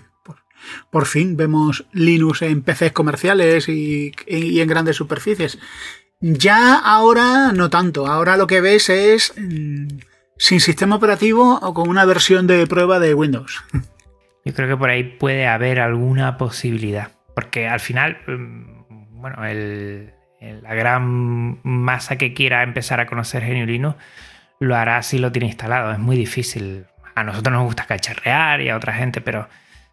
[0.90, 5.58] Por, fin vemos Linux en PCs comerciales y, en grandes superficies.
[6.20, 8.06] Ya ahora no tanto.
[8.06, 9.88] Ahora lo que ves es mm,
[10.36, 13.62] sin sistema operativo o con una versión de prueba de Windows.
[14.44, 17.12] Yo creo que por ahí puede haber alguna posibilidad.
[17.34, 20.12] Porque al final, mm, bueno, el-
[20.62, 23.96] la gran masa que quiera empezar a conocer GNU Linux
[24.58, 25.92] lo hará si lo tiene instalado.
[25.92, 26.86] Es muy difícil.
[27.14, 29.48] A nosotros nos gusta cacharrear y a otra gente, pero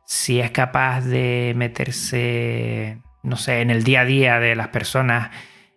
[0.09, 5.31] si es capaz de meterse, no sé, en el día a día de las personas,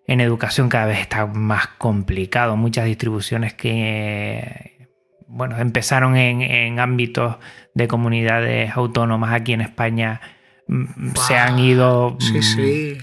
[0.07, 2.57] en educación cada vez está más complicado.
[2.57, 4.89] Muchas distribuciones que,
[5.27, 7.39] bueno, empezaron en, en ámbitos
[7.75, 10.21] de comunidades autónomas aquí en España,
[10.69, 12.17] mm, se han ido...
[12.21, 12.99] Sí, mm, sí.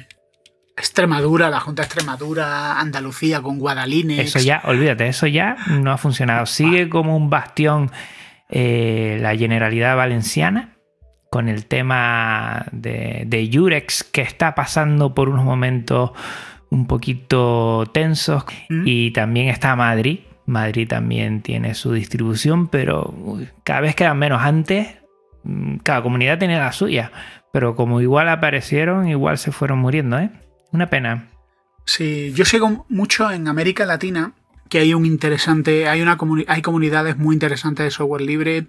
[0.78, 4.20] Extremadura, la Junta de Extremadura, Andalucía con Guadalines.
[4.20, 6.46] Eso ya, olvídate, eso ya no ha funcionado.
[6.46, 7.92] Sigue como un bastión
[8.48, 10.77] eh, la Generalidad Valenciana
[11.30, 16.12] con el tema de, de Yurex que está pasando por unos momentos
[16.70, 18.84] un poquito tensos ¿Mm?
[18.86, 20.20] y también está Madrid.
[20.46, 24.42] Madrid también tiene su distribución, pero uy, cada vez quedan menos.
[24.42, 24.88] Antes,
[25.44, 27.12] mm, cada comunidad tenía la suya,
[27.52, 30.30] pero como igual aparecieron, igual se fueron muriendo, ¿eh?
[30.72, 31.28] Una pena.
[31.86, 34.34] Sí, yo sigo mucho en América Latina
[34.70, 38.68] que hay un interesante, hay una comuni- hay comunidades muy interesantes de software libre.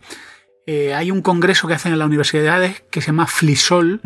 [0.71, 4.03] Eh, hay un congreso que hacen en las universidades que se llama Flisol.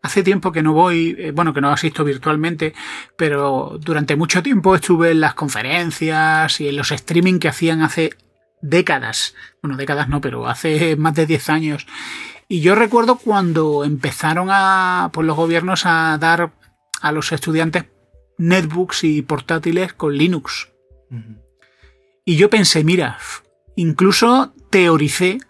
[0.00, 2.72] Hace tiempo que no voy, eh, bueno, que no asisto virtualmente,
[3.18, 8.14] pero durante mucho tiempo estuve en las conferencias y en los streaming que hacían hace
[8.62, 9.34] décadas.
[9.60, 11.86] Bueno, décadas no, pero hace más de 10 años.
[12.48, 16.54] Y yo recuerdo cuando empezaron a, pues los gobiernos a dar
[17.02, 17.84] a los estudiantes
[18.38, 20.70] netbooks y portátiles con Linux.
[22.24, 23.18] Y yo pensé, mira,
[23.76, 25.40] incluso teoricé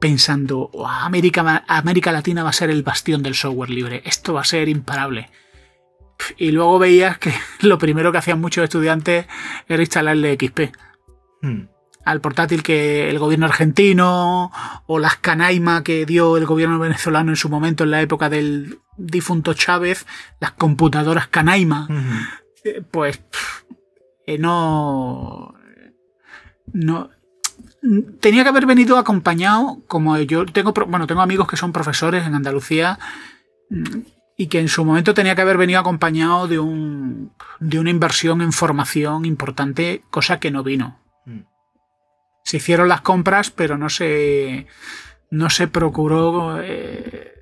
[0.00, 4.40] pensando, "Oh, América, América Latina va a ser el bastión del software libre, esto va
[4.40, 5.30] a ser imparable.
[6.36, 9.26] Y luego veías que lo primero que hacían muchos estudiantes
[9.68, 10.72] era instalarle XP
[11.42, 11.68] Hmm.
[12.04, 14.50] al portátil que el gobierno argentino
[14.86, 18.80] o las canaima que dio el gobierno venezolano en su momento en la época del
[18.98, 20.06] difunto Chávez,
[20.38, 21.88] las computadoras canaima,
[22.64, 23.62] eh, pues pff,
[24.26, 25.54] eh, no
[26.74, 27.10] no
[28.20, 32.34] tenía que haber venido acompañado como yo tengo bueno tengo amigos que son profesores en
[32.34, 32.98] Andalucía
[34.36, 38.42] y que en su momento tenía que haber venido acompañado de un de una inversión
[38.42, 41.40] en formación importante cosa que no vino Mm.
[42.44, 44.66] se hicieron las compras pero no se
[45.30, 47.34] no se procuró eh,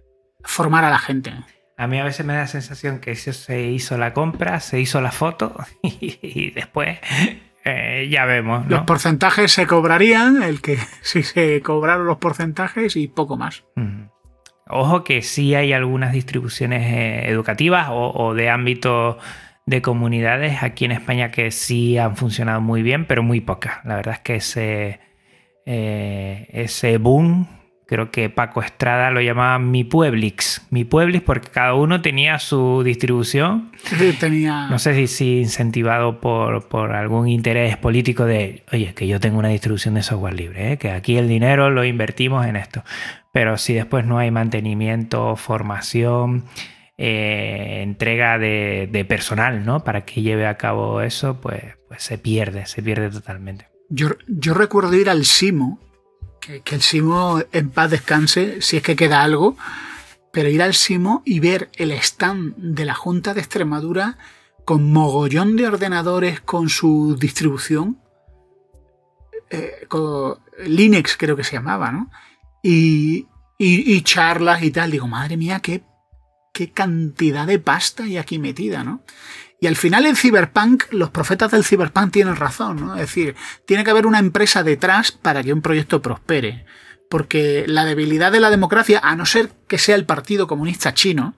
[0.43, 1.33] formar a la gente
[1.77, 4.81] A mí a veces me da la sensación que eso se hizo la compra, se
[4.81, 6.99] hizo la foto y después
[7.65, 13.09] eh, ya vemos, Los porcentajes se cobrarían, el que si se cobraron los porcentajes y
[13.09, 13.65] poco más.
[13.77, 14.05] Mm.
[14.71, 19.19] Ojo que sí hay algunas distribuciones eh, educativas o, o de ámbito
[19.69, 23.85] de comunidades aquí en España que sí han funcionado muy bien, pero muy pocas.
[23.85, 25.01] La verdad es que ese,
[25.67, 27.47] eh, ese boom,
[27.89, 30.67] creo que Paco Estrada lo llamaba Mi Pueblix.
[30.71, 33.73] Mi Pueblix porque cada uno tenía su distribución
[34.21, 34.69] Tenía.
[34.69, 39.39] No sé si, si incentivado por, por algún interés político de, oye, que yo tengo
[39.39, 40.77] una distribución de software libre, ¿eh?
[40.77, 42.85] que aquí el dinero lo invertimos en esto.
[43.33, 46.45] Pero si después no hay mantenimiento, formación,
[46.99, 49.83] eh, entrega de, de personal, ¿no?
[49.83, 53.69] Para que lleve a cabo eso, pues, pues se pierde, se pierde totalmente.
[53.89, 55.81] Yo, yo recuerdo ir al Simo,
[56.41, 59.57] que, el Simo en paz descanse, si es que queda algo,
[60.33, 64.19] pero ir al Simo y ver el stand de la Junta de Extremadura
[64.65, 67.99] con mogollón de ordenadores con su distribución,
[69.51, 72.11] eh, con Linux creo que se llamaba, ¿no?
[72.63, 73.27] Y,
[73.57, 74.91] y- y charlas y tal.
[74.91, 75.83] Digo, madre mía, qué,
[76.53, 79.01] qué cantidad de pasta hay aquí metida, ¿no?
[79.61, 82.95] Y al final el Cyberpunk, los profetas del Cyberpunk tienen razón, ¿no?
[82.95, 83.35] Es decir,
[83.67, 86.65] tiene que haber una empresa detrás para que un proyecto prospere.
[87.11, 91.35] Porque la debilidad de la democracia, a no ser que sea el Partido Comunista Chino,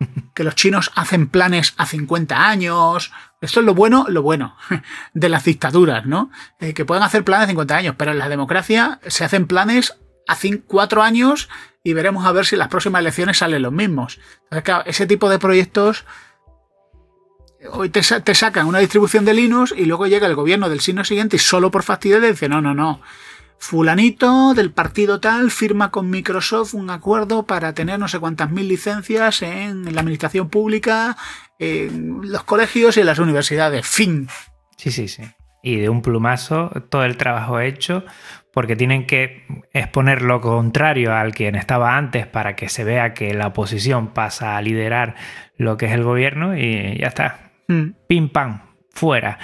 [0.34, 3.12] que los chinos hacen planes a 50 años.
[3.40, 4.56] Esto es lo bueno, lo bueno
[5.14, 6.30] de las dictaduras, ¿no?
[6.58, 9.94] Eh, que pueden hacer planes a 50 años, pero en la democracia se hacen planes
[10.26, 10.36] a
[10.66, 11.48] 4 años
[11.84, 14.18] y veremos a ver si en las próximas elecciones salen los mismos.
[14.44, 16.04] Entonces, claro, ese tipo de proyectos
[17.70, 20.80] hoy te, sa- te sacan una distribución de Linux y luego llega el gobierno del
[20.80, 23.00] signo siguiente y solo por fastidio dice, no, no, no,
[23.58, 28.66] fulanito del partido tal firma con Microsoft un acuerdo para tener no sé cuántas mil
[28.68, 31.16] licencias en la administración pública,
[31.58, 33.86] en los colegios y en las universidades.
[33.86, 34.28] Fin.
[34.76, 35.22] Sí, sí, sí.
[35.62, 38.04] Y de un plumazo todo el trabajo hecho,
[38.52, 43.32] porque tienen que exponer lo contrario al quien estaba antes para que se vea que
[43.32, 45.14] la oposición pasa a liderar
[45.56, 47.51] lo que es el gobierno y ya está.
[47.68, 47.90] Mm.
[48.08, 49.38] Pim pam, fuera.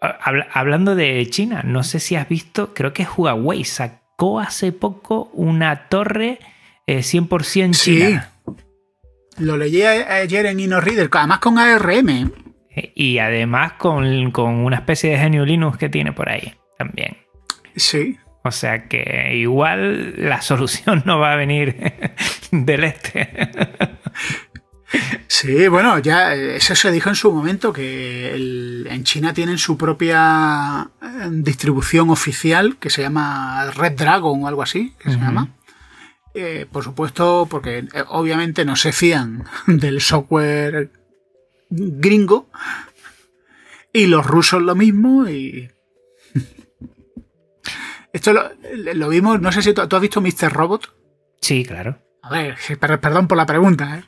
[0.00, 5.88] hablando de China, no sé si has visto, creo que Huawei sacó hace poco una
[5.88, 6.38] torre
[6.86, 8.32] 100% eh, china.
[8.34, 8.52] Sí.
[9.38, 12.32] Lo leí ayer en InnoReader, además con ARM.
[12.94, 14.04] Y además con,
[14.36, 17.18] una especie de genio Linux que tiene por ahí también.
[17.76, 18.18] Sí.
[18.44, 21.76] O sea que igual la solución no va a venir
[22.50, 23.28] del este.
[25.26, 30.90] Sí, bueno, ya eso se dijo en su momento, que en China tienen su propia
[31.00, 35.56] eh, distribución oficial que se llama Red Dragon o algo así, que se llama.
[36.34, 40.90] Eh, por supuesto, porque eh, obviamente no se fían del software
[41.68, 42.50] gringo.
[43.92, 45.28] Y los rusos lo mismo.
[45.28, 45.70] Y.
[48.12, 50.52] Esto lo, vimos, no sé si tú, has visto Mr.
[50.52, 50.94] Robot.
[51.40, 52.01] Sí, claro.
[52.22, 53.98] A ver, perdón por la pregunta.
[53.98, 54.04] ¿eh?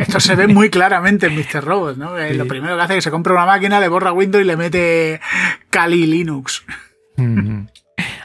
[0.00, 1.62] Esto se ve muy claramente en Mr.
[1.62, 2.16] Robot, ¿no?
[2.16, 4.56] Lo primero que hace es que se compra una máquina, le borra Windows y le
[4.56, 5.20] mete
[5.68, 6.64] Kali Linux.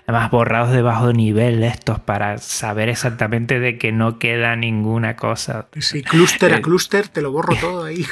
[0.07, 5.67] Además, borrados de bajo nivel estos para saber exactamente de que no queda ninguna cosa.
[5.79, 8.05] Sí, clúster a eh, clúster, te lo borro todo ahí.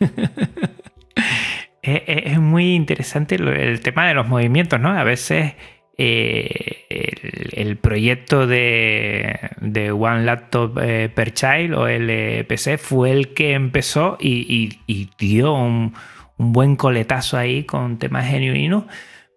[1.82, 4.98] es muy interesante el tema de los movimientos, ¿no?
[4.98, 5.54] A veces
[5.96, 9.50] eh, el, proyecto de,
[9.92, 14.78] One Laptop eh, per Child o el PC fue el que empezó y,
[15.18, 15.94] dio un,
[16.36, 18.84] buen coletazo ahí con temas genuinos,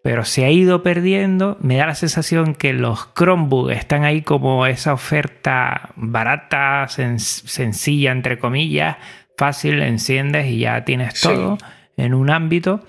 [0.04, 1.58] pero se ha ido perdiendo.
[1.62, 8.40] Me da la sensación que los Chromebook están ahí como esa oferta barata, sencilla, entre
[8.40, 8.98] comillas,
[9.38, 11.60] fácil, enciendes y ya tienes todo
[11.98, 12.82] en un ámbito.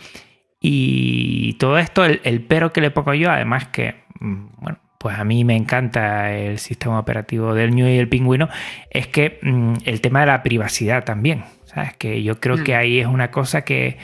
[0.61, 5.25] Y todo esto, el, pero que le pongo yo, además que, mm, bueno, pues a
[5.25, 8.49] mí me encanta el sistema operativo del New y el pingüino,
[8.91, 11.45] es que mm, el tema de la privacidad también.
[11.65, 11.95] ¿Sabes?
[11.97, 12.79] Que yo creo que mm.
[12.79, 13.99] ahí es una cosa que,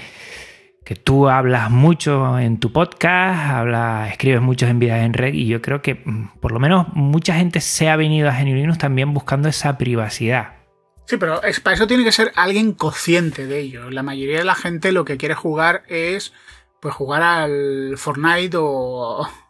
[0.84, 5.46] que tú hablas mucho en tu podcast, hablas, escribes muchos en vidas en red y
[5.46, 5.96] yo creo que
[6.40, 10.63] por lo menos mucha gente se ha venido a Genuinus también buscando esa privacidad.
[11.06, 13.90] Sí, pero es, para eso tiene que ser alguien consciente de ello.
[13.90, 16.32] La mayoría de la gente lo que quiere jugar es
[16.80, 19.28] pues jugar al Fortnite o...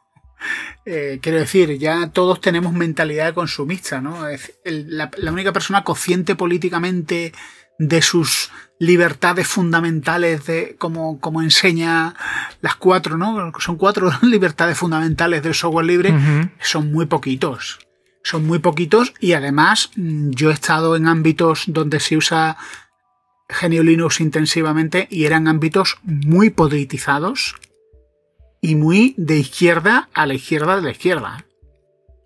[0.87, 4.29] Eh, quiero decir, ya todos tenemos mentalidad de consumista, ¿no?
[4.29, 7.33] Es la, única persona consciente políticamente
[7.79, 12.15] de sus libertades fundamentales, de como, como enseña
[12.61, 13.51] las cuatro, ¿no?
[13.59, 16.15] Son cuatro libertades fundamentales del software libre,
[16.61, 17.79] son muy poquitos
[18.25, 22.57] son muy poquitos y además mm, yo he estado en ámbitos donde se usa
[23.49, 27.55] Genio Linux intensivamente y eran ámbitos muy politizados
[28.63, 31.45] y muy de izquierda a la izquierda de la izquierda.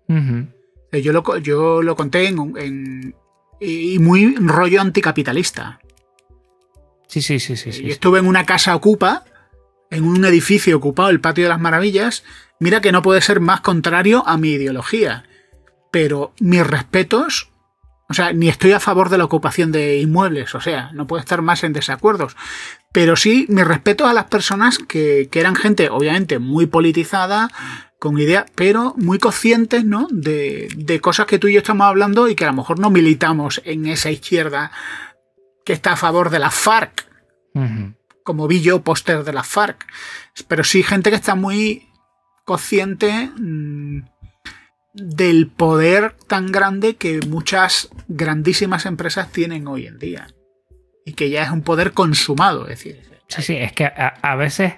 [0.07, 3.13] yo, lo, yo lo conté en,
[3.59, 5.81] y muy rollo anticapitalista.
[7.07, 7.71] Sí, sí, sí, sí.
[7.83, 9.25] Yo estuve en una casa ocupa,
[9.91, 12.23] en un edificio ocupado, el Patio de las Maravillas.
[12.61, 15.25] Mira que no puede ser más contrario a mi ideología
[15.91, 17.49] pero mis respetos,
[18.09, 21.19] o sea, ni estoy a favor de la ocupación de inmuebles, o sea, no puedo
[21.19, 22.35] estar más en desacuerdos,
[22.91, 27.49] pero sí mis respetos a las personas que, eran gente, obviamente, muy politizada,
[27.99, 30.07] con idea, pero muy conscientes, ¿no?
[30.09, 32.89] De, de cosas que tú y yo estamos hablando y que a lo mejor no
[32.89, 34.71] militamos en esa izquierda
[35.65, 37.07] que está a favor de la FARC,
[38.23, 39.85] como vi yo póster de la FARC,
[40.47, 41.89] pero sí gente que está muy
[42.45, 44.01] consciente mm,
[44.93, 50.27] del poder tan grande que muchas grandísimas empresas tienen hoy en día.
[51.05, 53.01] Y que ya es un poder consumado, es decir.
[53.27, 54.73] Sí, sí, es que a, veces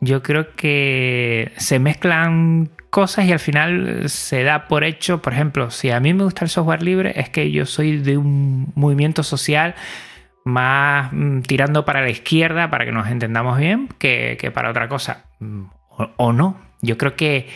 [0.00, 5.70] yo creo que se mezclan cosas y al final se da por hecho, por ejemplo,
[5.70, 9.22] si a mí me gusta el software libre, es que yo soy de un movimiento
[9.22, 9.74] social
[10.44, 15.24] más mm, tirando para la izquierda, para que nos entendamos bien, que, para otra cosa.
[15.40, 15.64] Mm,
[16.16, 16.60] o no.
[16.80, 17.48] Yo creo que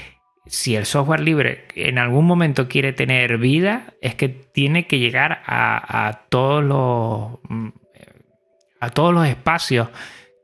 [0.47, 5.43] si el software libre en algún momento quiere tener vida, es que tiene que llegar
[5.47, 7.39] a, todos los
[8.81, 9.89] a todos los espacios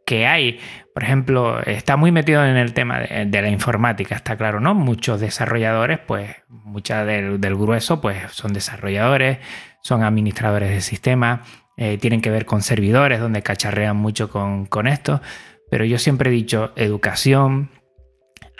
[0.07, 0.61] que hay.
[0.95, 4.75] Por ejemplo, está muy metido en el tema de, la informática, está claro, ¿no?
[4.75, 9.39] Muchos desarrolladores, pues, mucha del, grueso, pues, son desarrolladores,
[9.83, 11.41] son administradores de sistemas,
[11.77, 15.21] eh, tienen que ver con servidores, donde cacharrean mucho con, con esto.
[15.71, 17.71] Pero yo siempre he dicho educación,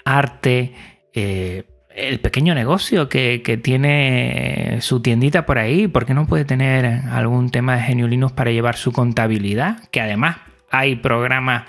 [0.05, 0.75] arte,
[1.19, 1.65] eh,
[1.95, 7.51] el pequeño negocio que, tiene su tiendita por ahí, ¿por qué no puede tener algún
[7.51, 9.89] tema de Genio Linux para llevar su contabilidad?
[9.91, 10.37] Que además
[10.71, 11.65] hay programas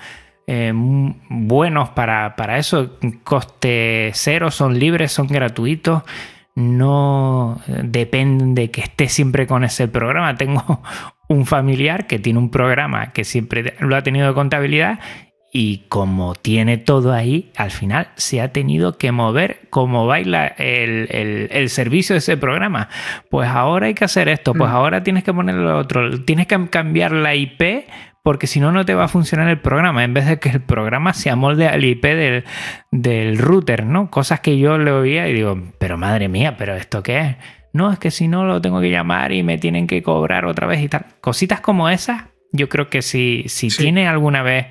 [0.46, 6.02] eh, buenos para, para, eso, coste cero, son libres, son gratuitos,
[6.54, 10.34] no depende de que esté siempre con ese programa.
[10.36, 10.82] Tengo
[11.28, 15.00] un familiar que tiene un programa que siempre lo ha tenido de contabilidad
[15.52, 21.68] y como tiene todo ahí, al final se ha tenido que mover como baila el,
[21.68, 22.88] servicio de ese programa.
[23.30, 24.74] Pues ahora hay que hacer esto, pues mm.
[24.74, 27.88] ahora tienes que poner lo otro, tienes que cambiar la IP
[28.22, 30.60] porque si no, no te va a funcionar el programa, en vez de que el
[30.60, 32.44] programa se amolde al IP del,
[32.90, 34.10] del router, ¿no?
[34.10, 37.36] Cosas que yo le oía y digo, pero madre mía, ¿pero esto qué es?
[37.72, 40.66] No, es que si no lo tengo que llamar y me tienen que cobrar otra
[40.66, 41.06] vez y tal.
[41.20, 44.66] Cositas como esas, yo creo que si, si tiene alguna vez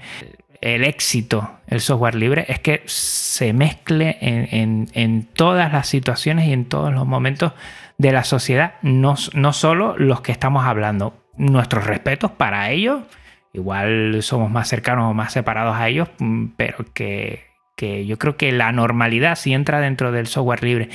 [0.61, 6.65] el éxito el software libre es que se mezcle en, todas las situaciones y en
[6.65, 7.53] todos los momentos
[7.97, 11.13] de la sociedad, no, no solo los que estamos hablando.
[11.37, 13.01] Nuestros respetos para ellos,
[13.53, 17.45] igual somos más cercanos o más separados a ellos, mm, pero que,
[17.75, 20.89] que yo creo que la normalidad si entra dentro del software libre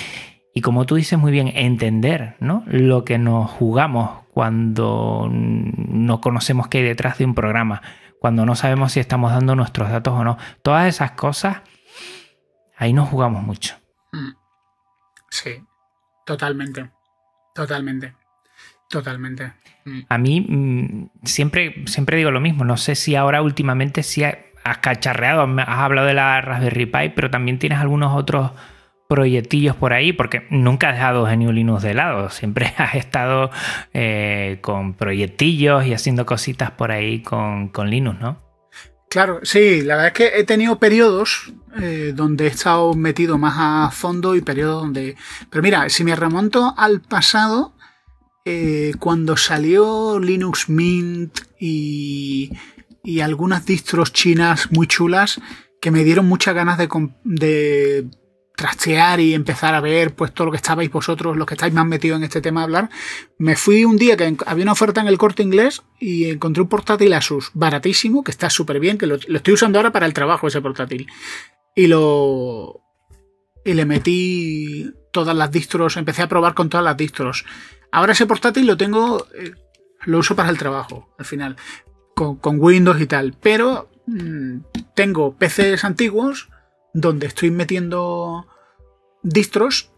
[0.54, 2.62] y como tú dices muy bien, entender ¿no?
[2.66, 7.82] lo que nos jugamos cuando no conocemos qué hay detrás de un programa
[8.24, 10.38] cuando no sabemos si estamos dando nuestros datos o no.
[10.62, 11.58] Todas esas cosas,
[12.74, 13.76] ahí nos jugamos mucho.
[14.12, 14.30] Mm.
[15.28, 15.62] Sí,
[16.24, 16.90] totalmente.
[17.54, 18.14] Totalmente.
[18.88, 19.52] Totalmente.
[19.84, 20.00] Mm.
[20.08, 22.64] A mí mm, siempre, siempre digo lo mismo.
[22.64, 27.30] No sé si ahora últimamente si has cacharreado, has hablado de la Raspberry Pi, pero
[27.30, 28.52] también tienes algunos otros
[29.08, 33.50] proyectillos por ahí, porque nunca has dejado GNU Linux de lado, siempre has estado
[33.92, 38.42] eh, con proyectillos y haciendo cositas por ahí con, Linux, ¿no?
[39.10, 43.54] Claro, sí, la verdad es que he tenido periodos eh, donde he estado metido más
[43.56, 45.16] a fondo y periodos donde...
[45.50, 47.76] Pero mira, si me remonto al pasado,
[48.44, 52.50] eh, cuando salió Linux Mint y,
[53.04, 55.40] y algunas distros chinas muy chulas
[55.80, 56.88] que me dieron muchas ganas de,
[57.24, 58.08] de
[58.54, 61.86] trastear y empezar a ver pues todo lo que estabais vosotros, los que estáis más
[61.86, 62.90] metidos en este tema a hablar,
[63.38, 66.68] me fui un día que había una oferta en el corte inglés y encontré un
[66.68, 70.46] portátil Asus baratísimo, que está súper bien, que lo, estoy usando ahora para el trabajo
[70.46, 71.08] ese portátil.
[71.74, 72.80] Y lo...
[73.64, 77.46] Y le metí todas las distros, empecé a probar con todas las distros.
[77.90, 79.52] Ahora ese portátil lo tengo, eh,
[80.04, 81.56] lo uso para el trabajo, al final,
[82.14, 83.34] con, Windows y tal.
[83.40, 84.58] Pero mm,
[84.94, 86.50] tengo PCs antiguos
[86.94, 88.46] donde estoy metiendo
[89.22, 89.90] distros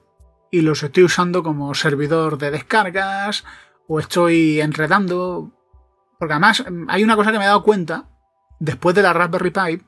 [0.51, 3.45] y los estoy usando como servidor de descargas
[3.87, 5.53] o estoy enredando.
[6.19, 8.09] Porque además hay una cosa que me he dado cuenta
[8.59, 9.83] después de la Raspberry Pi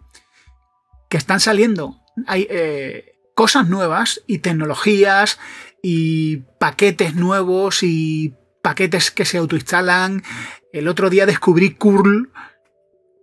[1.09, 1.97] que están saliendo
[2.27, 5.39] hay, eh, cosas nuevas y tecnologías
[5.83, 10.23] y paquetes nuevos y paquetes que se autoinstalan.
[10.73, 12.33] El otro día descubrí curl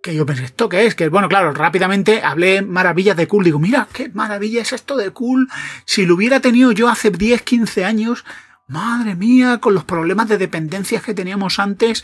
[0.05, 0.93] que yo pensé, ¿esto qué es?
[0.93, 3.45] Que bueno, claro, rápidamente hablé maravillas de Cool.
[3.45, 5.49] Digo, mira, qué maravilla es esto de Cool.
[5.85, 8.23] Si lo hubiera tenido yo hace 10, 15 años,
[8.67, 12.03] madre mía, con los problemas de dependencias que teníamos antes.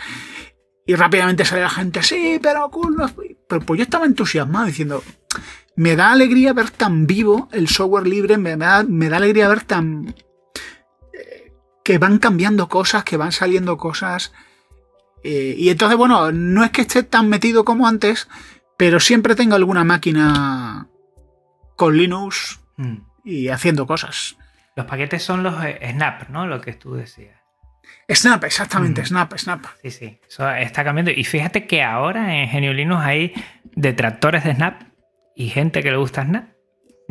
[0.88, 2.98] Y rápidamente sale la gente, sí, pero Cool
[3.48, 5.04] Pero pues yo estaba entusiasmado diciendo,
[5.76, 9.62] me da alegría ver tan vivo el software libre, me da, me da alegría ver
[9.62, 10.16] tan...
[11.14, 14.34] Eh, que van cambiando cosas, que van saliendo cosas
[15.24, 18.28] eh, y entonces, bueno, no es que esté tan metido como antes,
[18.78, 20.88] pero siempre tengo alguna máquina
[21.76, 22.98] con Linux mm.
[23.26, 24.38] y haciendo cosas.
[24.76, 26.48] Los paquetes son los eh, Snap, ¿no?
[26.48, 27.40] Lo que tú decías.
[28.10, 29.06] Snap, exactamente, mm.
[29.06, 29.66] Snap, Snap.
[29.82, 31.12] Sí, sí, eso está cambiando.
[31.12, 33.34] Y fíjate que ahora en Genio Linux hay
[33.76, 34.84] detractores de Snap
[35.36, 36.51] y gente que le gusta Snap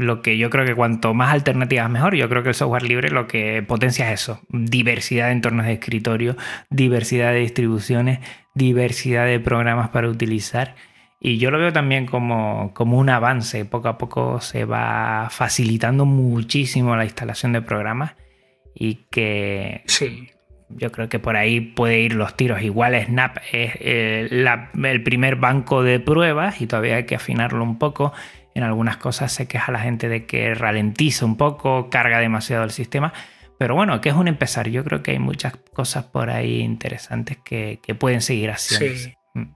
[0.00, 2.16] lo que yo creo que cuanto más alternativas mejor.
[2.16, 4.40] Yo creo que el software libre lo que potencia es eso.
[4.48, 6.36] Diversidad de entornos de escritorio,
[6.70, 8.20] diversidad de distribuciones,
[8.54, 10.74] diversidad de programas para utilizar.
[11.20, 13.64] Y yo lo veo también como, como un avance.
[13.66, 18.12] Poco a poco se va facilitando muchísimo la instalación de programas
[18.74, 20.30] y que sí.
[20.70, 22.62] yo creo que por ahí puede ir los tiros.
[22.62, 27.78] Igual Snap es eh, el primer banco de pruebas y todavía hay que afinarlo un
[27.78, 28.14] poco
[28.54, 32.70] en algunas cosas se queja la gente de que ralentiza un poco, carga demasiado el
[32.70, 33.12] sistema.
[33.58, 34.68] Pero bueno, que es un empezar.
[34.68, 38.96] Yo creo que hay muchas cosas por ahí interesantes que, pueden seguir haciendo.
[38.96, 39.14] Sí.
[39.34, 39.50] Mm.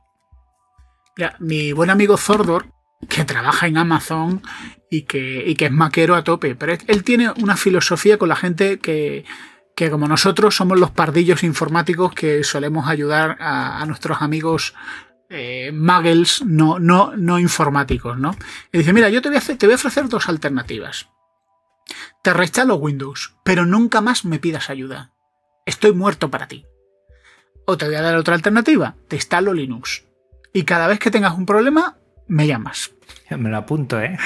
[1.40, 2.66] mi buen amigo Zordor,
[3.08, 4.42] que trabaja en Amazon
[4.90, 8.78] y que, que es maquero a tope, pero él tiene una filosofía con la gente
[8.78, 9.24] que,
[9.74, 14.74] que como nosotros somos los pardillos informáticos que solemos ayudar a nuestros amigos
[15.30, 18.36] eh, muggles no, no, no informáticos, ¿no?
[18.72, 21.08] Y dice, mira, yo te voy, a te voy a ofrecer dos alternativas.
[22.22, 25.12] Te reinstalo Windows, pero nunca más me pidas ayuda.
[25.66, 26.66] Estoy muerto para ti.
[27.66, 30.04] O te voy a dar otra alternativa, te instalo Linux.
[30.52, 32.92] Y cada vez que tengas un problema, me llamas.
[33.38, 34.16] Me lo apunto, ¿eh?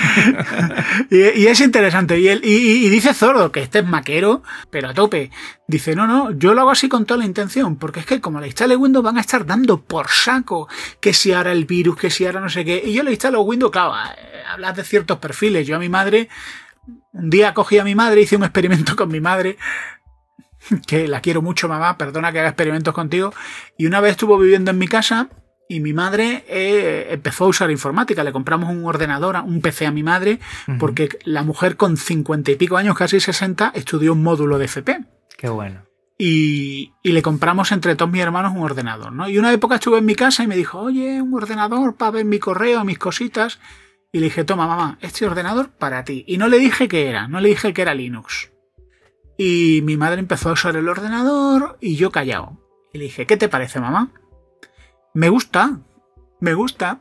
[1.11, 2.19] y, es interesante.
[2.19, 5.31] Y, y, dice Zordo que este es maquero, pero a tope.
[5.67, 8.41] Dice, no, no, yo lo hago así con toda la intención, porque es que como
[8.41, 10.69] le instale Windows van a estar dando por saco
[11.01, 12.83] que si ahora el virus, que si ahora no sé qué.
[12.85, 15.67] Y yo le instalo Windows, claro, eh, hablas de ciertos perfiles.
[15.67, 16.29] Yo a mi madre,
[17.13, 19.59] un día cogí a mi madre, hice un experimento con mi madre,
[20.87, 23.35] que la quiero mucho, mamá, perdona que haga experimentos contigo.
[23.77, 25.29] Y una vez estuvo viviendo en mi casa
[25.69, 28.25] y mi madre eh, empezó a usar informática.
[28.25, 30.41] Le compramos un ordenador, un PC a mi madre,
[30.79, 35.05] porque la mujer con cincuenta y pico años, casi 60, estudió un módulo de FP.
[35.37, 35.83] Qué bueno.
[36.19, 39.29] Y, le compramos entre todos mis hermanos un ordenador, ¿no?
[39.29, 42.25] Y una época estuve en mi casa y me dijo, oye, un ordenador para ver
[42.25, 43.61] mi correo, mis cositas.
[44.11, 46.25] Y le dije, toma, mamá, este ordenador para ti.
[46.27, 48.51] Y no le dije qué era, no le dije que era Linux.
[49.37, 52.59] Y mi madre empezó a usar el ordenador y yo callado.
[52.93, 54.13] Y le dije, ¿qué te parece, mamá?
[55.15, 55.79] Me gusta,
[56.41, 57.01] me gusta.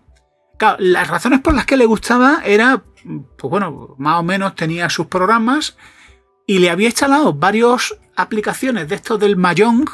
[0.57, 4.89] Claro, las razones por las que le gustaba era, pues bueno, más o menos tenía
[4.89, 5.77] sus programas
[6.47, 9.87] y le había instalado varias aplicaciones de estos del Mahjong,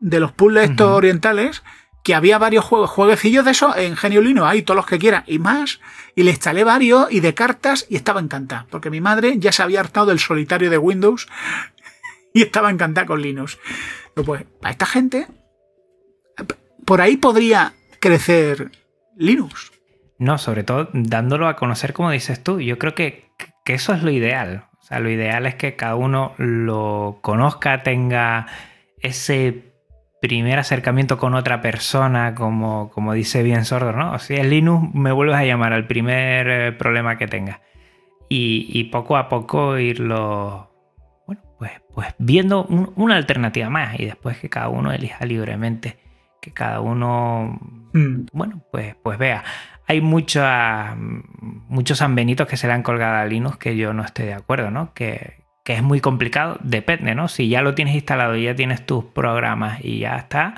[0.00, 1.62] de los puzzles estos orientales,
[2.06, 5.24] que había varios juegos, jueguecillos de eso en Genio Linux, hay todos los que quiera
[5.26, 5.80] y más,
[6.14, 9.62] y le instalé varios y de cartas y estaba encantada, porque mi madre ya se
[9.62, 11.26] había hartado del solitario de Windows
[12.34, 13.58] y estaba encantada con Linux.
[14.14, 15.26] pues, para esta gente,
[16.86, 18.70] por ahí podría crecer
[19.16, 19.72] Linux.
[20.18, 22.60] No, sobre todo dándolo a conocer como dices tú.
[22.60, 23.26] Yo creo que,
[23.66, 24.64] eso es lo ideal.
[24.80, 28.46] O sea, lo ideal es que cada uno lo conozca, tenga
[29.00, 29.74] ese
[30.22, 34.18] primer acercamiento con otra persona, como, como dice bien Sordo, ¿no?
[34.20, 37.60] Si es Linux, me vuelves a llamar al primer eh, problema que tenga.
[38.28, 40.70] Y, poco a poco irlo,
[41.26, 45.96] bueno, pues, pues viendo una alternativa más y después que cada uno elija libremente
[46.46, 47.58] que cada uno,
[47.92, 48.26] mm.
[48.32, 49.42] bueno, pues, pues vea.
[49.88, 50.44] Hay muchos
[51.98, 54.70] San Benitos que se le han colgado a Linux que yo no estoy de acuerdo,
[54.70, 54.94] ¿no?
[54.94, 57.26] Que, es muy complicado, depende, ¿no?
[57.26, 60.54] Si ya lo tienes instalado y ya tienes tus programas y ya está,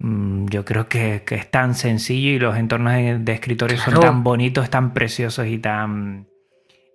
[0.00, 4.68] mm, yo creo que, es tan sencillo y los entornos de, escritorio son tan bonitos,
[4.68, 6.26] tan preciosos y tan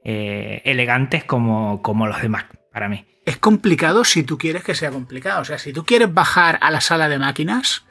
[0.04, 3.06] eh, elegantes como, como los de Mac, para mí.
[3.24, 5.42] Es complicado si tú quieres que sea complicado.
[5.42, 7.87] O sea, si tú quieres bajar a la sala de máquinas,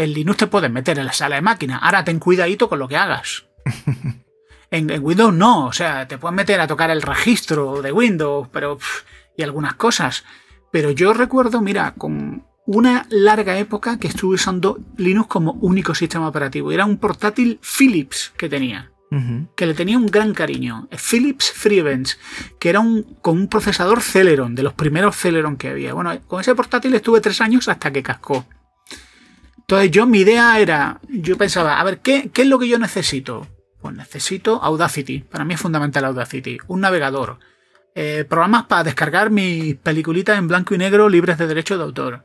[0.00, 1.76] en Linux te puedes meter en la sala de máquina.
[1.76, 3.46] Ahora ten cuidadito con lo que hagas.
[4.72, 8.78] En, Windows no, o sea, te puedes meter a tocar el registro de Windows, pero
[9.36, 10.22] y algunas cosas.
[10.70, 16.28] Pero yo recuerdo, mira, con una larga época que estuve usando Linux como único sistema
[16.28, 16.70] operativo.
[16.70, 18.92] Era un portátil Philips que tenía.
[19.56, 20.88] Que le tenía un gran cariño.
[20.92, 22.16] Philips FreeBench,
[22.60, 25.94] que era un, con un procesador Celeron, de los primeros Celeron que había.
[25.94, 28.46] Bueno, con ese portátil estuve tres años hasta que cascó.
[29.70, 33.46] Entonces yo mi idea era, yo pensaba, a ver, ¿qué, es lo que yo necesito?
[33.80, 37.38] Pues necesito Audacity, para mí es fundamental Audacity, un navegador,
[37.94, 42.24] eh, programas para descargar mis peliculitas en blanco y negro libres de derecho de autor,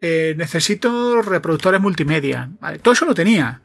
[0.00, 2.48] eh, necesito reproductores multimedia,
[2.80, 3.60] todo eso lo tenía.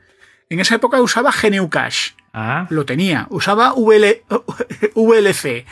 [0.50, 2.68] En esa época usaba GNU Cache, ah.
[2.70, 5.66] lo tenía, usaba VLC,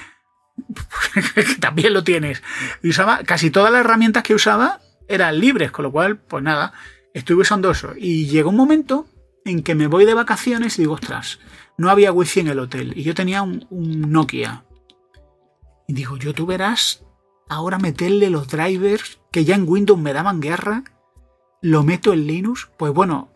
[1.60, 2.42] también lo tienes,
[2.86, 4.80] usaba casi todas las herramientas que usaba
[5.10, 6.72] eran libres, con lo cual, pues nada,
[7.14, 7.94] estuve usando eso.
[7.98, 9.06] Y llegó un momento
[9.46, 11.40] en que me voy de vacaciones y digo, ostras,
[11.78, 12.94] no había wifi en el hotel.
[12.96, 14.66] Y yo tenía un, Nokia.
[15.88, 17.04] Y digo, yo tú verás
[17.48, 20.84] ahora meterle los drivers que ya en Windows me daban guerra.
[21.62, 22.70] Lo meto en Linux.
[22.78, 23.30] Pues bueno,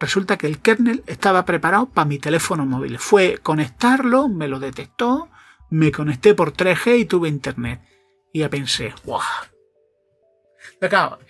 [0.00, 2.98] resulta que el kernel estaba preparado para mi teléfono móvil.
[2.98, 5.28] Fue conectarlo, me lo detectó,
[5.70, 7.80] me conecté por 3G y tuve internet.
[8.32, 9.51] Y ya pensé, ¡guau!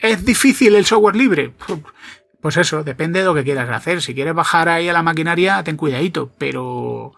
[0.00, 1.52] ¿Es difícil el software libre?
[2.40, 4.02] Pues eso, depende de lo que quieras hacer.
[4.02, 6.32] Si quieres bajar ahí a la maquinaria, ten cuidadito.
[6.38, 7.12] Pero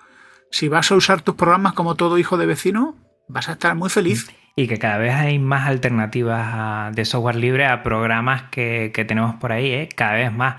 [0.50, 2.96] si vas a usar tus programas como todo hijo de vecino,
[3.28, 4.30] vas a estar muy feliz.
[4.56, 9.50] Y que cada vez hay más alternativas de software libre a programas que, tenemos por
[9.50, 9.88] ahí, ¿eh?
[9.94, 10.56] cada vez más.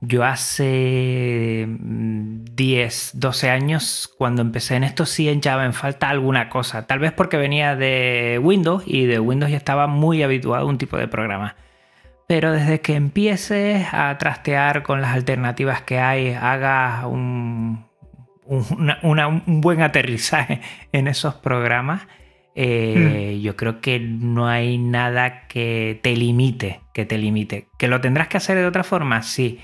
[0.00, 6.50] Yo hace 10, mm, 12 años, cuando empecé en esto, sí echaba en falta alguna
[6.50, 6.86] cosa.
[6.86, 10.76] Tal vez porque venía de Windows y de Windows ya estaba muy habituado a un
[10.76, 11.56] tipo de programa.
[12.26, 17.86] Pero desde que empieces a trastear con las alternativas que hay, hagas un,
[18.44, 20.60] un, buen aterrizaje
[20.92, 22.06] en esos programas,
[22.54, 23.40] eh, hmm.
[23.40, 27.68] yo creo que no hay nada que te limite, que te limite.
[27.78, 29.22] ¿Que lo tendrás que hacer de otra forma?
[29.22, 29.58] Sí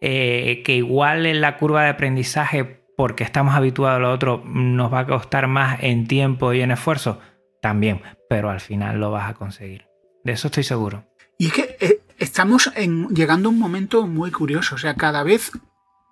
[0.00, 2.64] eh, que igual en la curva de aprendizaje,
[2.96, 6.70] porque estamos habituados a lo otro, nos va a costar más en tiempo y en
[6.70, 7.20] esfuerzo.
[7.62, 9.86] también, pero al final lo vas a conseguir.
[10.24, 11.04] De eso estoy seguro.
[11.36, 14.76] Y es que eh, estamos en, llegando a un momento muy curioso.
[14.76, 15.52] O sea, cada vez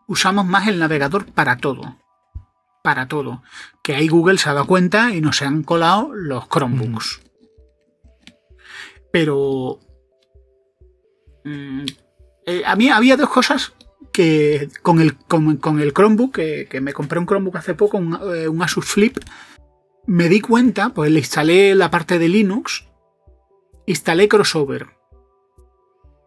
[0.07, 1.97] usamos más el navegador para todo.
[2.83, 3.43] Para todo.
[3.83, 7.23] Que ahí Google se ha dado cuenta y nos han colado los Chromebooks.
[9.13, 9.79] Pero.
[11.45, 11.87] Mm,
[12.47, 13.75] eh, a mí había dos cosas
[14.83, 18.63] con el, con, el Chromebook, que, me compré un Chromebook hace poco, un, eh, un,
[18.63, 19.19] Asus Flip,
[20.07, 22.87] me di cuenta, pues le instalé la parte de Linux,
[23.87, 24.89] instalé crossover.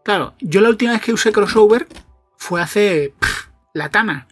[0.03, 1.87] Claro, yo la última vez que usé crossover
[2.37, 3.13] fue hace
[3.73, 4.27] la tana.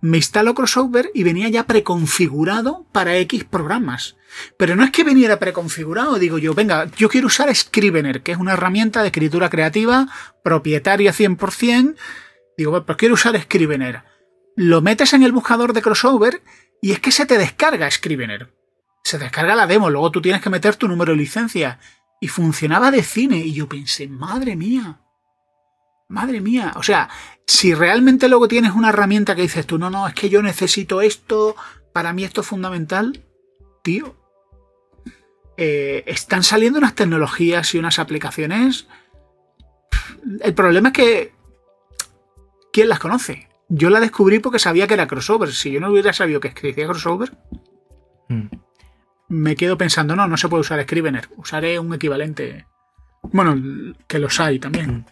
[0.00, 4.16] Me instaló crossover y venía ya preconfigurado para X programas.
[4.58, 8.38] Pero no es que viniera preconfigurado, digo yo, venga, yo quiero usar Scrivener, que es
[8.38, 10.08] una herramienta de escritura creativa
[10.42, 11.96] propietaria 100%.
[12.56, 14.02] Digo, pues quiero usar Scrivener.
[14.56, 16.42] Lo metes en el buscador de crossover
[16.80, 18.54] y es que se te descarga Scrivener.
[19.04, 21.78] Se descarga la demo, luego tú tienes que meter tu número de licencia.
[22.20, 23.38] Y funcionaba de cine.
[23.38, 25.00] Y yo pensé, madre mía.
[26.08, 26.72] Madre mía.
[26.76, 27.08] O sea,
[27.46, 31.02] si realmente luego tienes una herramienta que dices tú, no, no, es que yo necesito
[31.02, 31.56] esto,
[31.92, 33.24] para mí esto es fundamental,
[33.82, 34.16] tío.
[35.56, 38.86] Eh, están saliendo unas tecnologías y unas aplicaciones.
[40.40, 41.35] El problema es que.
[42.76, 43.48] ¿Quién las conoce?
[43.70, 45.50] Yo la descubrí porque sabía que era crossover.
[45.50, 47.32] Si yo no hubiera sabido que escribía crossover,
[48.28, 48.48] hmm.
[49.30, 51.26] me quedo pensando, no, no se puede usar Scrivener.
[51.38, 52.66] Usaré un equivalente.
[53.22, 53.56] Bueno,
[54.06, 55.06] que los hay también.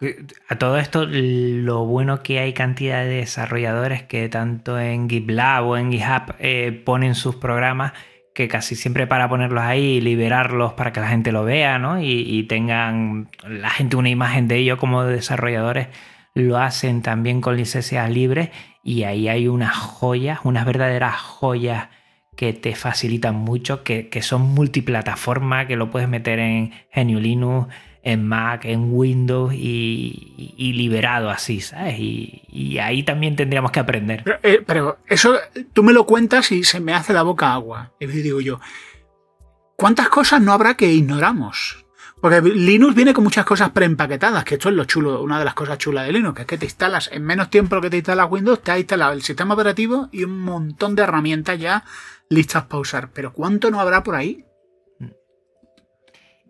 [0.00, 0.06] Hmm.
[0.48, 5.76] A todo esto, lo bueno que hay cantidad de desarrolladores que tanto en GitLab o
[5.76, 7.94] en GitHub eh, ponen sus programas
[8.32, 12.00] que casi siempre para ponerlos ahí y liberarlos para que la gente lo vea, ¿no?
[12.00, 15.88] Y, tengan la gente una imagen de ello como desarrolladores,
[16.34, 18.50] lo hacen también con licencias libres
[18.82, 21.88] y ahí hay unas joyas, unas verdaderas joyas
[22.36, 27.68] que te facilitan mucho, que, que son multiplataforma, que lo puedes meter en GNU Linux,
[28.02, 31.96] en Mac, en Windows y, liberado así, ¿sabes?
[31.98, 34.40] Y, ahí también tendríamos que aprender.
[34.42, 35.36] Eh, pero, eso
[35.72, 37.92] tú me lo cuentas y se me hace la boca agua.
[38.00, 38.60] Y digo yo,
[39.76, 41.84] ¿cuántas cosas no habrá que ignoramos?
[42.20, 45.54] Porque Linux viene con muchas cosas preempaquetadas, que esto es lo chulo, una de las
[45.54, 48.30] cosas chulas de Linux, que es que te instalas en menos tiempo que te instalas
[48.30, 51.84] Windows, te ha instalado el sistema operativo y un montón de herramientas ya
[52.28, 53.10] listas para usar.
[53.12, 54.44] Pero ¿cuánto no habrá por ahí?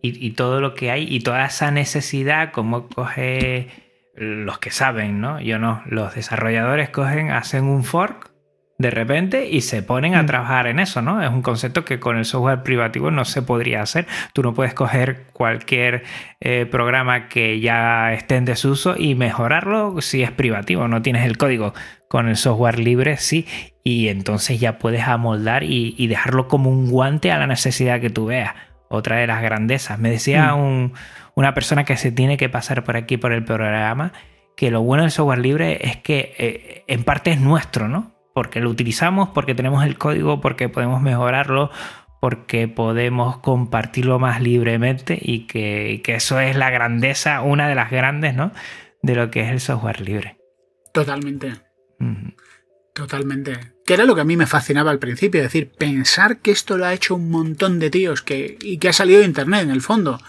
[0.00, 3.68] y, todo lo que hay y toda esa necesidad, como coge
[4.14, 5.40] los que saben, ¿no?
[5.40, 8.30] Yo no, los desarrolladores cogen, hacen un fork
[8.78, 10.26] de repente y se ponen a mm.
[10.26, 11.22] trabajar en eso, ¿no?
[11.22, 14.06] Es un concepto que con el software privativo no se podría hacer.
[14.32, 16.04] Tú no puedes coger cualquier
[16.40, 21.36] eh, programa que ya esté en desuso y mejorarlo si es privativo, no tienes el
[21.36, 21.74] código.
[22.08, 23.46] Con el software libre sí,
[23.84, 28.26] y entonces ya puedes amoldar y dejarlo como un guante a la necesidad que tú
[28.26, 28.54] veas
[28.88, 29.98] otra de las grandezas.
[29.98, 30.92] Me decía mm.
[31.34, 34.12] una persona que se tiene que pasar por aquí por el programa
[34.56, 38.17] que lo bueno del software libre es que eh, en parte es nuestro, ¿no?
[38.38, 41.72] Porque lo utilizamos, porque tenemos el código, porque podemos mejorarlo,
[42.20, 48.36] porque podemos compartirlo más libremente y que, eso es la grandeza, una de las grandes,
[48.36, 48.52] ¿no?
[49.02, 50.38] De lo que es el software libre.
[50.94, 51.54] Totalmente.
[52.94, 53.74] Totalmente.
[53.84, 56.78] Que era lo que a mí me fascinaba al principio, es decir, pensar que esto
[56.78, 59.70] lo ha hecho un montón de tíos que, y que ha salido de internet en
[59.70, 60.20] el fondo.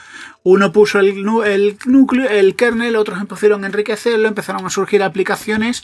[0.41, 1.09] Uno puso el,
[1.45, 5.83] el núcleo, el kernel, otros empezaron a enriquecerlo, empezaron a surgir aplicaciones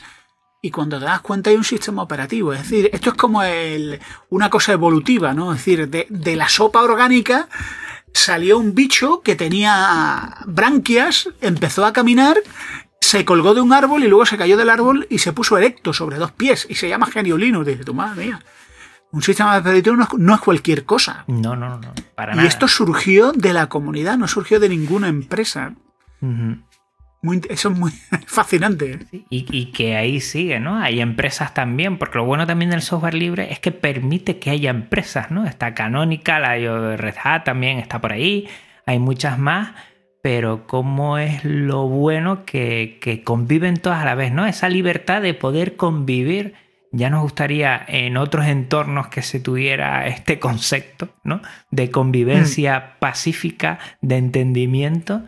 [0.66, 2.52] y cuando te das cuenta hay un sistema operativo.
[2.52, 4.00] Es decir, esto es como el,
[4.30, 5.54] una cosa evolutiva, ¿no?
[5.54, 7.48] Es decir, de, de la sopa orgánica
[8.14, 12.38] salió un bicho que tenía branquias, empezó a caminar
[13.00, 15.94] se colgó de un árbol y luego se cayó del árbol y se puso erecto
[15.94, 17.68] sobre dos pies y se llama Genio Linux.
[17.68, 18.40] Dice, tu madre mía.
[19.12, 21.24] Un sistema de no no es cualquier cosa.
[21.28, 21.94] No, no, no.
[22.16, 25.76] Para y esto surgió de la comunidad, no surgió de ninguna empresa.
[27.50, 27.92] Eso es muy
[28.28, 29.00] fascinante.
[29.12, 29.26] ¿eh?
[29.30, 30.78] y, que ahí sigue, ¿no?
[30.78, 34.70] Hay empresas también, porque lo bueno también del software libre es que permite que haya
[34.70, 35.46] empresas, ¿no?
[35.46, 38.48] Está Canonical, hay Red Hat también, está por ahí,
[38.86, 39.72] hay muchas más
[40.26, 44.48] pero cómo es lo bueno que, conviven todas a la vez, ¿no?
[44.48, 46.56] Esa libertad de poder convivir.
[46.92, 51.44] Ya nos gustaría en otros entornos que se tuviera este concepto, ¿no?
[51.70, 53.00] De convivencia mm.
[53.00, 55.26] pacífica, de entendimiento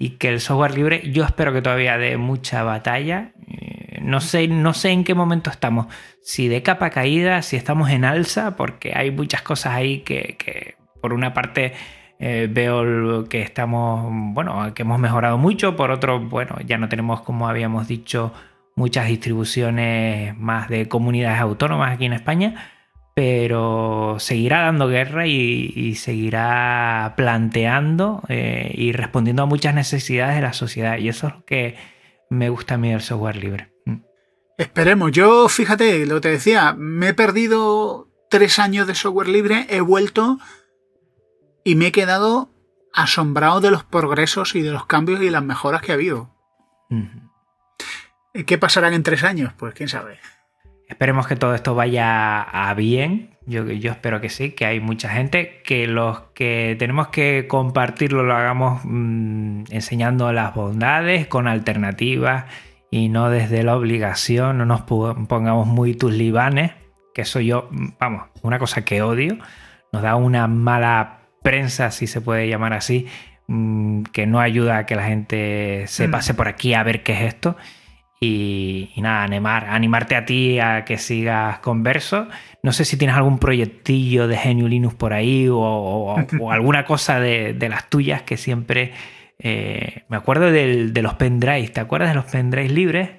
[0.00, 3.32] y que el software libre, yo espero que todavía dé mucha batalla.
[3.48, 5.88] Eh, no sé, no sé en qué momento estamos.
[6.22, 10.76] Si de capa caída, si estamos en alza, porque hay muchas cosas ahí que, que
[11.02, 11.72] por una parte
[12.20, 17.22] eh, veo que estamos, bueno, que hemos mejorado mucho, por otro, bueno, ya no tenemos,
[17.22, 18.32] como habíamos dicho,
[18.76, 22.70] muchas distribuciones más de comunidades autónomas aquí en España,
[23.18, 30.52] pero seguirá dando guerra y, seguirá planteando eh, y respondiendo a muchas necesidades de la
[30.52, 30.98] sociedad.
[30.98, 31.74] Y eso es lo que
[32.30, 33.74] me gusta a mí del software libre.
[33.86, 34.02] Mm.
[34.56, 35.10] Esperemos.
[35.10, 39.80] Yo, fíjate, lo que te decía, me he perdido tres años de software libre, he
[39.80, 40.38] vuelto
[41.64, 42.50] y me he quedado
[42.94, 46.36] asombrado de los progresos y de los cambios y las mejoras que ha habido.
[48.46, 49.54] ¿Qué pasarán en tres años?
[49.58, 50.20] Pues quién sabe.
[50.88, 53.36] Esperemos que todo esto vaya a bien.
[53.46, 58.22] Yo, yo, espero que sí, que hay mucha gente, que los que tenemos que compartirlo
[58.22, 62.44] lo hagamos mm, enseñando las bondades con alternativas
[62.90, 66.72] y no desde la obligación, no nos pongamos muy tuslibanes,
[67.14, 69.38] que eso yo, mm, vamos, una cosa que odio,
[69.92, 73.06] nos da una mala prensa, si se puede llamar así,
[73.46, 77.12] mm, que no ayuda a que la gente se pase por aquí a ver qué
[77.12, 77.56] es esto
[78.20, 82.28] y, nada, animar, animarte a ti a que sigas converso.
[82.62, 86.16] No sé si tienes algún proyectillo de Genio Linux por ahí o,
[86.50, 88.92] alguna cosa de, las tuyas que siempre...
[89.40, 93.10] Eh, me acuerdo de los pendrives, ¿te acuerdas de los pendrives libres?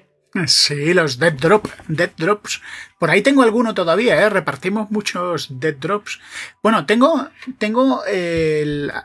[0.46, 2.62] Sí, los dead, drop, dead drops.
[2.98, 4.28] Por ahí tengo alguno todavía, ¿eh?
[4.28, 6.20] repartimos muchos dead drops.
[6.62, 7.28] Bueno, tengo,
[7.58, 8.02] tengo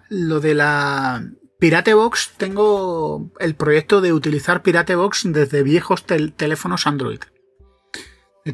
[0.10, 1.24] lo de la
[1.66, 7.22] Piratebox, tengo el proyecto de utilizar Piratebox desde viejos teléfonos Android.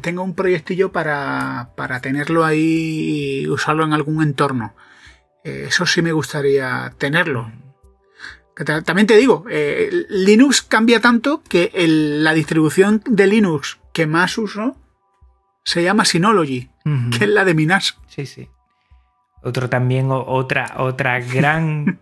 [0.00, 4.74] Tengo un proyectillo para, para tenerlo ahí y usarlo en algún entorno.
[5.44, 7.52] Eh, eso sí me gustaría tenerlo.
[8.86, 14.74] También te digo, eh, Linux cambia tanto que la distribución de Linux que más uso
[15.64, 16.70] se llama Synology,
[17.10, 17.98] que es la de Minas.
[18.08, 18.48] Sí, sí.
[19.42, 22.00] Otro también, otra, otra gran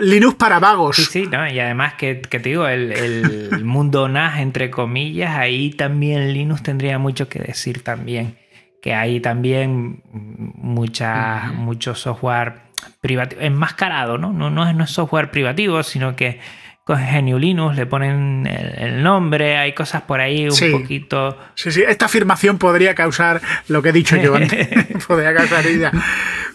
[0.00, 0.96] Linux para vagos.
[0.96, 6.62] Sí, sí, y además que, te digo, el, mundo NAS, entre comillas, ahí también Linux
[6.62, 8.38] tendría mucho que decir también.
[8.82, 12.66] Que hay también mucha, mucho software
[13.00, 14.32] privativo, enmascarado, ¿no?
[14.32, 16.40] No, no, es, no software privativo, sino que
[16.86, 21.36] con Genio Linux le ponen el, nombre, hay cosas por ahí un poquito.
[21.56, 24.68] Sí, sí, esta afirmación podría causar lo que he dicho yo antes,
[25.08, 25.90] podría causar idea.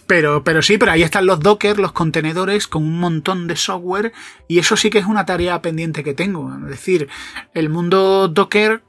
[0.07, 4.13] Pero, pero sí, pero ahí están los Docker, los contenedores con un montón de software
[4.47, 6.49] y eso sí que es una tarea pendiente que tengo.
[6.63, 7.09] Es decir,
[7.53, 8.83] el mundo Docker,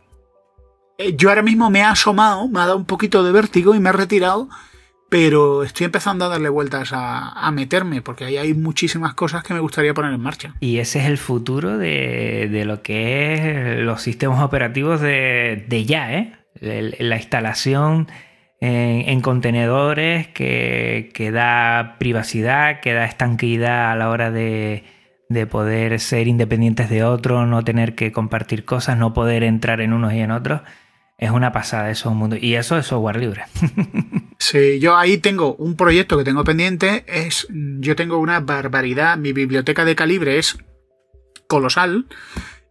[0.97, 3.80] eh, yo ahora mismo me he asomado, me ha dado un poquito de vértigo y
[3.80, 4.49] me he retirado,
[5.13, 9.61] pero estoy empezando a darle vueltas a, meterme porque ahí hay muchísimas cosas que me
[9.61, 10.55] gustaría poner en marcha.
[10.61, 16.33] Y ese es el futuro de, lo que es los sistemas operativos de, ya, ¿eh?
[16.63, 18.09] La instalación
[18.61, 24.83] en, contenedores que, da privacidad, que da estanquidad a la hora de,
[25.51, 30.15] poder ser independientes de otros, no tener que compartir cosas, no poder entrar en unos
[30.15, 30.63] y en otros.
[31.19, 32.37] Es una pasada, eso es un mundo.
[32.41, 33.43] Y eso es software libre.
[34.43, 37.05] sí, yo ahí tengo un proyecto que tengo pendiente.
[37.07, 39.16] Es, yo tengo una barbaridad.
[39.16, 40.59] Mi biblioteca de calibre es
[41.47, 42.07] colosal.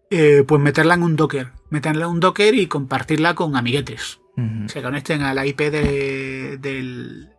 [0.10, 1.52] Eh, pues meterla en un Docker.
[1.70, 4.22] Meterla en un Docker y compartirla con amiguetes
[4.68, 7.30] se conecten a la IP del,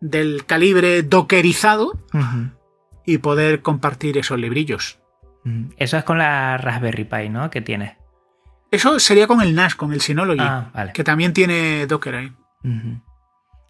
[0.00, 1.98] del, calibre dockerizado
[3.06, 4.98] y poder compartir esos librillos.
[5.76, 7.50] Eso es con la Raspberry Pi, ¿no?
[7.50, 7.98] Que tiene.
[8.70, 12.32] Eso sería con el NAS, con el Synology, ah, que también tiene Docker ahí.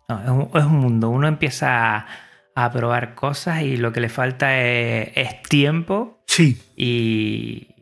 [0.08, 1.10] Es, un, mundo.
[1.10, 2.06] Uno empieza
[2.54, 6.22] a, probar cosas y lo que le falta es, es tiempo.
[6.26, 6.60] Sí.
[6.76, 7.74] Y,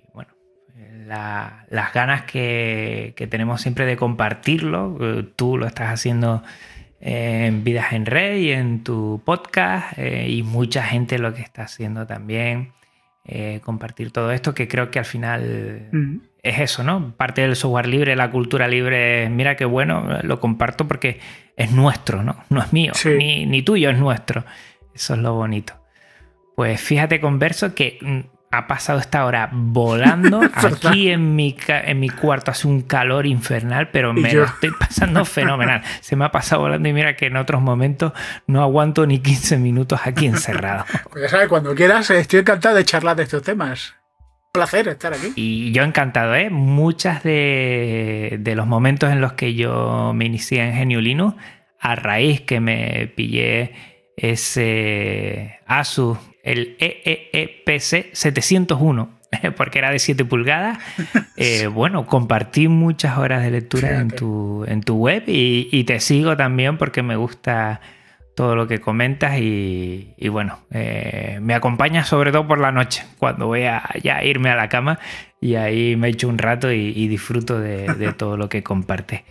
[1.12, 4.96] las ganas que, tenemos siempre de compartirlo.
[5.00, 6.42] Eh, tú lo estás haciendo
[7.00, 11.62] en Vidas en Red y en tu podcast eh, y mucha gente lo que está
[11.64, 12.72] haciendo también.
[13.24, 15.88] Eh, compartir todo esto, que creo que al final
[16.42, 17.14] es eso, ¿no?
[17.16, 21.20] Parte del software libre, la cultura libre, mira qué bueno, lo comparto porque
[21.56, 22.44] es nuestro, ¿no?
[22.48, 24.44] No es mío, ni, ni tuyo, es nuestro.
[24.94, 25.74] Eso es lo bonito.
[26.56, 28.20] Pues fíjate, converso, que mm,
[28.52, 30.42] ha pasado esta hora volando.
[30.54, 35.24] Aquí en mi, en mi cuarto hace un calor infernal, pero me lo estoy pasando
[35.26, 35.82] fenomenal.
[36.00, 38.12] Se me ha pasado volando y mira que en otros momentos
[38.46, 40.84] no aguanto ni 15 minutos aquí encerrado.
[41.10, 43.94] Pues ya sabes, cuando quieras, estoy encantado de charlar de estos temas.
[44.52, 45.32] Placer estar aquí.
[45.34, 46.50] Y yo encantado, ¿eh?
[46.50, 51.36] Muchas de, de los momentos en los que yo me inicié en Genio Linux,
[51.80, 53.72] a raíz que me pillé
[54.16, 59.10] ese Asus el EEEPC 701,
[59.56, 60.78] porque era de 7 pulgadas.
[61.44, 66.36] Eh, bueno, compartí muchas horas de lectura en tu, en tu web y, te sigo
[66.36, 67.80] también porque me gusta
[68.34, 73.46] todo lo que comentas y, bueno, eh, me acompaña sobre todo por la noche, cuando
[73.46, 74.98] voy a ya irme a la cama
[75.40, 79.24] y ahí me echo un rato y, disfruto de, todo lo que comparte.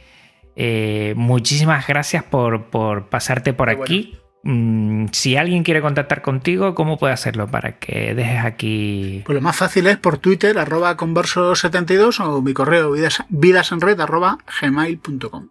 [0.55, 2.69] Eh, muchísimas gracias por,
[3.09, 4.17] pasarte por aquí.
[4.43, 9.21] Mm, si alguien quiere contactar contigo, ¿cómo puede hacerlo para que dejes aquí?
[9.25, 12.93] Pues lo más fácil es por Twitter, arroba converso72 o mi correo
[13.29, 15.49] vidasenred arroba gmail.com.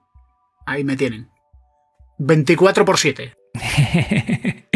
[0.67, 1.31] Ahí me tienen.
[2.19, 3.40] 24 por 7.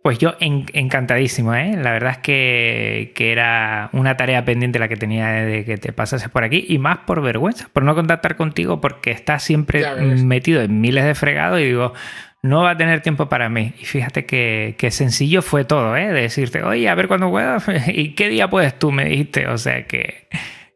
[0.00, 1.76] Pues yo encantadísimo, ¿eh?
[1.76, 6.30] La verdad es que, era una tarea pendiente la que tenía de que te pasases
[6.30, 9.84] por aquí y más por vergüenza, por no contactar contigo porque estás siempre
[10.24, 11.92] metido en miles de fregados y digo,
[12.42, 13.74] no va a tener tiempo para mí.
[13.80, 16.12] Y fíjate que, sencillo fue todo, ¿eh?
[16.12, 19.48] De decirte, oye, a ver cuándo puedas y qué día puedes tú, me dijiste.
[19.48, 20.28] O sea que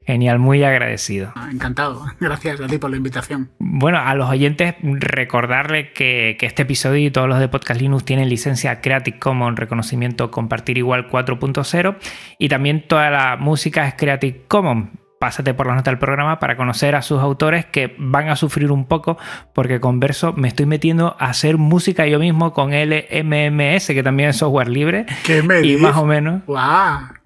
[0.04, 1.32] Genial, muy agradecido.
[1.36, 2.04] Ah, encantado.
[2.20, 3.50] Gracias a ti por la invitación.
[3.58, 8.28] Bueno, a los oyentes recordarles que, este episodio y todos los de Podcast Linux tienen
[8.28, 11.96] licencia Creative Commons, reconocimiento compartir igual 4.0
[12.38, 14.88] y también toda la música es Creative Commons.
[15.20, 18.72] Pásate por la nota del programa para conocer a sus autores que van a sufrir
[18.72, 19.18] un poco
[19.54, 24.30] porque con Verso me estoy metiendo a hacer música yo mismo con LMMS, que también
[24.30, 25.06] es software libre.
[25.24, 26.44] ¿Qué me Y más o menos.
[26.46, 27.21] ¡Wow!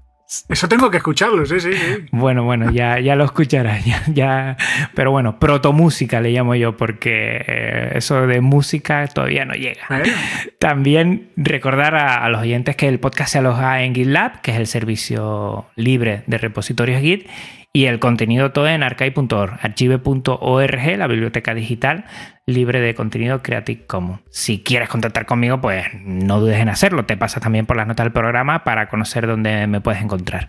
[0.49, 1.71] Eso tengo que escucharlo, sí, sí,
[2.11, 3.85] Bueno, bueno, ya, ya lo escucharás.
[4.13, 4.57] Ya,
[4.95, 9.87] Pero bueno, protomúsica le llamo yo, porque eh, eso de música todavía no llega.
[10.59, 14.67] También recordar a, los oyentes que el podcast se aloja en GitLab, que es el
[14.67, 17.29] servicio libre de repositorios Git,
[17.77, 22.07] y el contenido todo en archive.org, archive.org, la biblioteca digital
[22.47, 24.23] libre de contenido Creative Commons.
[24.31, 27.05] Si quieres contactar conmigo, pues no dudes en hacerlo.
[27.05, 30.49] Te pasas también por las notas del programa para conocer dónde me puedes encontrar.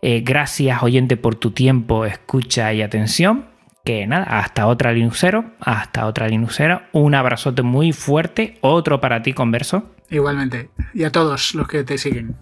[0.00, 3.44] Eh, gracias, oyente, por tu tiempo, escucha y atención.
[3.84, 6.80] Que nada, hasta otra Linuxero, hasta otra Linuxero.
[6.92, 9.94] Un abrazote muy fuerte, otro para ti, converso.
[10.08, 10.70] Igualmente.
[10.94, 12.34] Y a todos los que te siguen.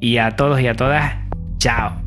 [0.00, 1.18] Y a todos y a todas,
[1.58, 2.05] chao.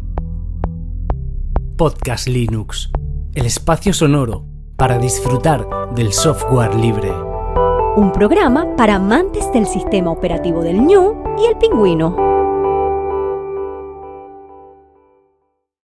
[1.80, 2.92] Podcast Linux,
[3.36, 4.44] el espacio sonoro
[4.76, 5.66] para disfrutar
[5.96, 7.10] del software libre.
[7.96, 12.39] Un programa para amantes del sistema operativo del ñu y el pingüino.